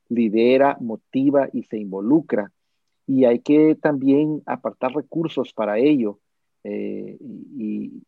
lidera, 0.08 0.76
motiva 0.80 1.48
y 1.52 1.64
se 1.64 1.78
involucra 1.78 2.52
y 3.08 3.24
hay 3.24 3.40
que 3.40 3.74
también 3.74 4.42
apartar 4.44 4.94
recursos 4.94 5.54
para 5.54 5.78
ello. 5.78 6.20
Eh, 6.62 7.16
y, 7.20 8.02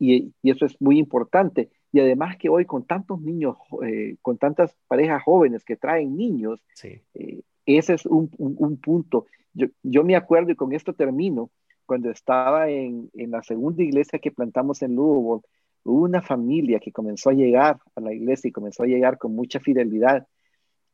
y, 0.00 0.32
eso 0.42 0.66
es 0.66 0.78
muy 0.80 0.98
importante. 0.98 1.70
Y 1.92 2.00
además 2.00 2.36
que 2.36 2.48
hoy 2.48 2.66
con 2.66 2.84
tantos 2.84 3.20
niños, 3.20 3.56
eh, 3.86 4.16
con 4.20 4.36
tantas 4.36 4.76
parejas 4.88 5.22
jóvenes 5.22 5.64
que 5.64 5.76
traen 5.76 6.16
niños, 6.16 6.60
eh, 6.82 7.42
ese 7.64 7.94
es 7.94 8.06
un, 8.06 8.28
un, 8.36 8.76
punto. 8.78 9.26
Yo, 9.54 10.04
me 10.04 10.16
acuerdo, 10.16 10.50
y 10.50 10.56
con 10.56 10.72
esto 10.72 10.92
termino, 10.92 11.50
cuando 11.86 12.10
estaba 12.10 12.68
en, 12.68 13.10
en 13.14 13.30
la 13.30 13.42
segunda 13.42 13.82
iglesia 13.82 14.18
que 14.18 14.32
plantamos 14.32 14.82
en 14.82 14.96
Louisville, 14.96 15.46
hubo 15.84 16.04
una 16.04 16.22
familia 16.22 16.80
que 16.80 16.92
comenzó 16.92 17.30
a 17.30 17.34
llegar 17.34 17.78
a 17.94 18.00
la 18.00 18.12
iglesia 18.12 18.48
y 18.48 18.52
comenzó 18.52 18.82
a 18.82 18.86
llegar 18.86 19.18
con 19.18 19.34
mucha 19.34 19.60
fidelidad. 19.60 20.26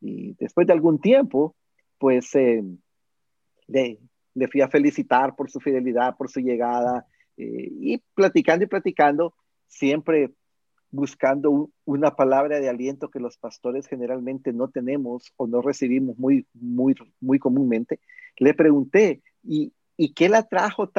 Y 0.01 0.35
después 0.35 0.67
de 0.67 0.73
algún 0.73 1.01
tiempo, 1.01 1.55
pues 1.99 2.35
le, 2.35 3.99
fui 4.51 4.61
a 4.61 4.69
felicitar 4.69 5.37
por 5.37 5.51
su 5.51 5.61
fidelidad, 5.61 6.17
por 6.17 6.31
su 6.31 6.41
llegada, 6.41 7.07
eh, 7.37 7.69
y 7.71 7.99
platicando 8.15 8.65
y 8.65 8.69
platicando, 8.69 9.35
siempre 9.69 10.33
buscando 10.91 11.71
una 11.85 12.17
palabra 12.17 12.61
de 12.61 12.69
aliento 12.69 13.11
que 13.11 13.21
los 13.21 13.37
pastores 13.37 13.87
generalmente 13.87 14.53
no 14.53 14.69
tenemos 14.69 15.33
o 15.37 15.47
no 15.47 15.63
recibimos 15.63 16.19
muy, 16.19 16.47
muy, 16.55 16.95
muy 17.21 17.39
comúnmente, 17.39 18.01
le 18.39 18.55
pregunté, 18.55 19.23
¿y, 19.43 19.73
y 19.97 20.15
qué, 20.15 20.29
la 20.29 20.45
trajo 20.45 20.91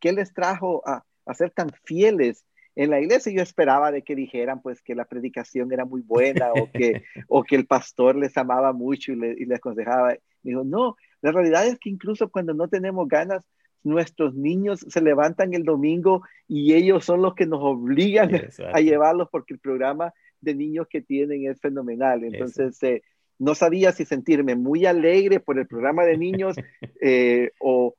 qué 0.00 0.12
les 0.12 0.32
trajo 0.32 0.82
a, 0.86 1.04
a 1.26 1.34
ser 1.34 1.50
tan 1.50 1.70
fieles 1.84 2.44
en 2.76 2.90
la 2.90 3.00
iglesia 3.00 3.32
yo 3.32 3.42
esperaba 3.42 3.90
de 3.90 4.02
que 4.02 4.14
dijeran 4.14 4.62
pues 4.62 4.80
que 4.80 4.94
la 4.94 5.04
predicación 5.04 5.72
era 5.72 5.84
muy 5.84 6.02
buena 6.02 6.52
o 6.52 6.70
que, 6.70 7.02
o 7.28 7.42
que 7.42 7.56
el 7.56 7.66
pastor 7.66 8.16
les 8.16 8.36
amaba 8.36 8.72
mucho 8.72 9.12
y, 9.12 9.16
le, 9.16 9.32
y 9.32 9.44
les 9.44 9.58
aconsejaba. 9.58 10.14
dijo, 10.42 10.64
no, 10.64 10.96
la 11.20 11.32
realidad 11.32 11.66
es 11.66 11.78
que 11.78 11.90
incluso 11.90 12.30
cuando 12.30 12.54
no 12.54 12.68
tenemos 12.68 13.08
ganas, 13.08 13.44
nuestros 13.82 14.34
niños 14.34 14.84
se 14.88 15.00
levantan 15.00 15.54
el 15.54 15.64
domingo 15.64 16.22
y 16.46 16.74
ellos 16.74 17.04
son 17.04 17.22
los 17.22 17.34
que 17.34 17.46
nos 17.46 17.60
obligan 17.62 18.30
a 18.72 18.80
llevarlos 18.80 19.28
porque 19.30 19.54
el 19.54 19.60
programa 19.60 20.12
de 20.40 20.54
niños 20.54 20.86
que 20.88 21.00
tienen 21.00 21.50
es 21.50 21.60
fenomenal. 21.60 22.24
Entonces, 22.24 22.82
eh, 22.82 23.02
no 23.38 23.54
sabía 23.54 23.92
si 23.92 24.04
sentirme 24.04 24.54
muy 24.54 24.86
alegre 24.86 25.40
por 25.40 25.58
el 25.58 25.66
programa 25.66 26.04
de 26.04 26.18
niños 26.18 26.56
eh, 27.00 27.50
o, 27.58 27.94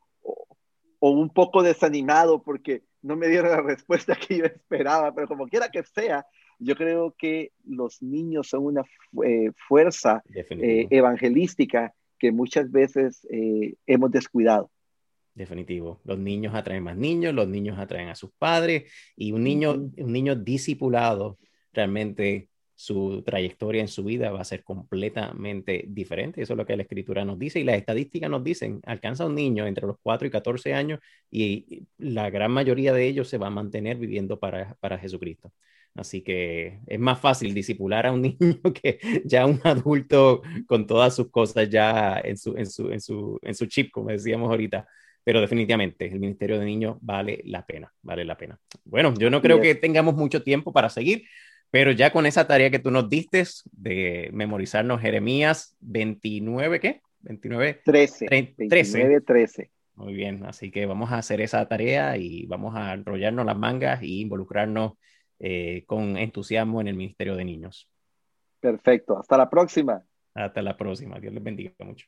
o, 1.00 1.12
un 1.12 1.30
poco 1.30 1.64
desanimado 1.64 2.42
porque 2.44 2.84
no 3.02 3.16
me 3.16 3.28
dieron 3.28 3.52
la 3.52 3.62
respuesta 3.62 4.16
que 4.16 4.38
yo 4.38 4.46
esperaba, 4.46 5.14
pero 5.14 5.28
como 5.28 5.48
quiera 5.48 5.70
que 5.70 5.84
sea, 5.84 6.26
yo 6.60 6.76
creo 6.76 7.16
que 7.18 7.52
los 7.66 8.04
niños 8.04 8.50
son 8.50 8.66
una 8.66 8.84
eh, 9.26 9.52
fuerza 9.68 10.22
evangelística 10.30 11.92
que 12.20 12.32
muchas 12.32 12.72
veces 12.72 13.28
hemos 13.88 14.12
descuidado. 14.12 14.70
Definitivo. 15.34 16.02
Los 16.04 16.20
niños 16.20 16.54
atraen 16.54 16.84
más 16.84 16.98
niños, 16.98 17.34
los 17.34 17.48
niños 17.48 17.80
atraen 17.80 18.10
a 18.10 18.16
sus 18.16 18.32
padres 18.38 18.92
y 19.16 19.32
un 19.32 19.44
niño, 19.44 19.72
un 19.74 20.12
niño 20.12 20.36
discipulado 20.36 21.40
realmente 21.74 22.50
su 22.76 23.22
trayectoria 23.24 23.82
en 23.82 23.88
su 23.88 24.04
vida 24.04 24.32
va 24.32 24.42
a 24.42 24.44
ser 24.44 24.64
completamente 24.64 25.86
diferente. 25.88 26.42
Eso 26.42 26.54
es 26.54 26.58
lo 26.58 26.66
que 26.66 26.76
la 26.76 26.82
escritura 26.82 27.24
nos 27.24 27.38
dice 27.38 27.60
y 27.60 27.64
las 27.64 27.78
estadísticas 27.78 28.30
nos 28.30 28.44
dicen, 28.44 28.82
alcanza 28.86 29.26
un 29.26 29.36
niño 29.36 29.68
entre 29.68 29.86
los 29.86 29.98
4 30.02 30.28
y 30.28 30.32
14 30.32 30.74
años 30.74 31.00
y 31.30 31.86
la 32.00 32.30
gran 32.32 32.52
mayoría 32.52 32.92
de 32.92 33.06
ellos 33.06 33.30
se 33.30 33.38
va 33.38 33.48
a 33.48 33.52
mantener 33.52 33.98
viviendo 33.98 34.40
para, 34.40 34.76
para 34.80 34.98
Jesucristo. 34.98 35.54
Así 35.94 36.22
que 36.24 36.80
es 36.88 37.00
más 37.00 37.20
fácil 37.20 37.54
disipular 37.54 38.08
a 38.08 38.12
un 38.14 38.22
niño 38.40 38.60
que 38.74 39.00
ya 39.26 39.46
un 39.46 39.62
adulto 39.64 40.42
con 40.66 40.88
todas 40.88 41.16
sus 41.16 41.30
cosas 41.30 41.70
ya 41.70 42.20
en 42.24 42.38
su, 42.38 42.58
en 42.58 42.66
su, 42.66 42.92
en 42.92 43.00
su, 43.00 43.40
en 43.44 43.54
su 43.54 43.66
chip, 43.68 43.92
como 43.92 44.10
decíamos 44.10 44.50
ahorita 44.50 44.88
pero 45.24 45.42
definitivamente 45.42 46.06
el 46.06 46.20
Ministerio 46.20 46.60
de 46.60 46.66
Niños 46.66 46.98
vale 47.02 47.42
la 47.46 47.66
pena, 47.66 47.94
vale 48.02 48.26
la 48.26 48.38
pena. 48.38 48.60
Bueno, 48.84 49.14
yo 49.14 49.30
no 49.30 49.42
creo 49.42 49.62
que 49.62 49.76
tengamos 49.76 50.16
mucho 50.16 50.44
tiempo 50.44 50.74
para 50.74 50.90
seguir, 50.90 51.24
pero 51.70 51.92
ya 51.92 52.12
con 52.12 52.26
esa 52.26 52.48
tarea 52.48 52.70
que 52.70 52.80
tú 52.80 52.92
nos 52.92 53.10
diste 53.10 53.44
de 53.72 54.30
memorizarnos 54.34 55.02
Jeremías 55.02 55.76
29, 55.80 56.80
¿qué? 56.80 57.02
29, 57.22 57.82
13. 57.86 58.28
13. 58.68 59.22
13. 59.22 59.72
Muy 59.96 60.14
bien, 60.14 60.44
así 60.46 60.72
que 60.72 60.86
vamos 60.86 61.12
a 61.12 61.18
hacer 61.18 61.42
esa 61.42 61.68
tarea 61.68 62.18
y 62.18 62.46
vamos 62.48 62.76
a 62.76 62.94
enrollarnos 62.94 63.46
las 63.46 63.58
mangas 63.58 64.02
y 64.02 64.22
involucrarnos 64.22 64.94
eh, 65.40 65.84
con 65.86 66.18
entusiasmo 66.18 66.82
en 66.82 66.88
el 66.88 66.96
Ministerio 66.96 67.36
de 67.36 67.46
Niños. 67.46 67.88
Perfecto, 68.60 69.20
hasta 69.20 69.38
la 69.38 69.50
próxima. 69.50 70.04
Hasta 70.34 70.62
la 70.62 70.78
próxima, 70.78 71.20
Dios 71.20 71.34
les 71.34 71.44
bendiga 71.44 71.74
mucho. 71.80 72.08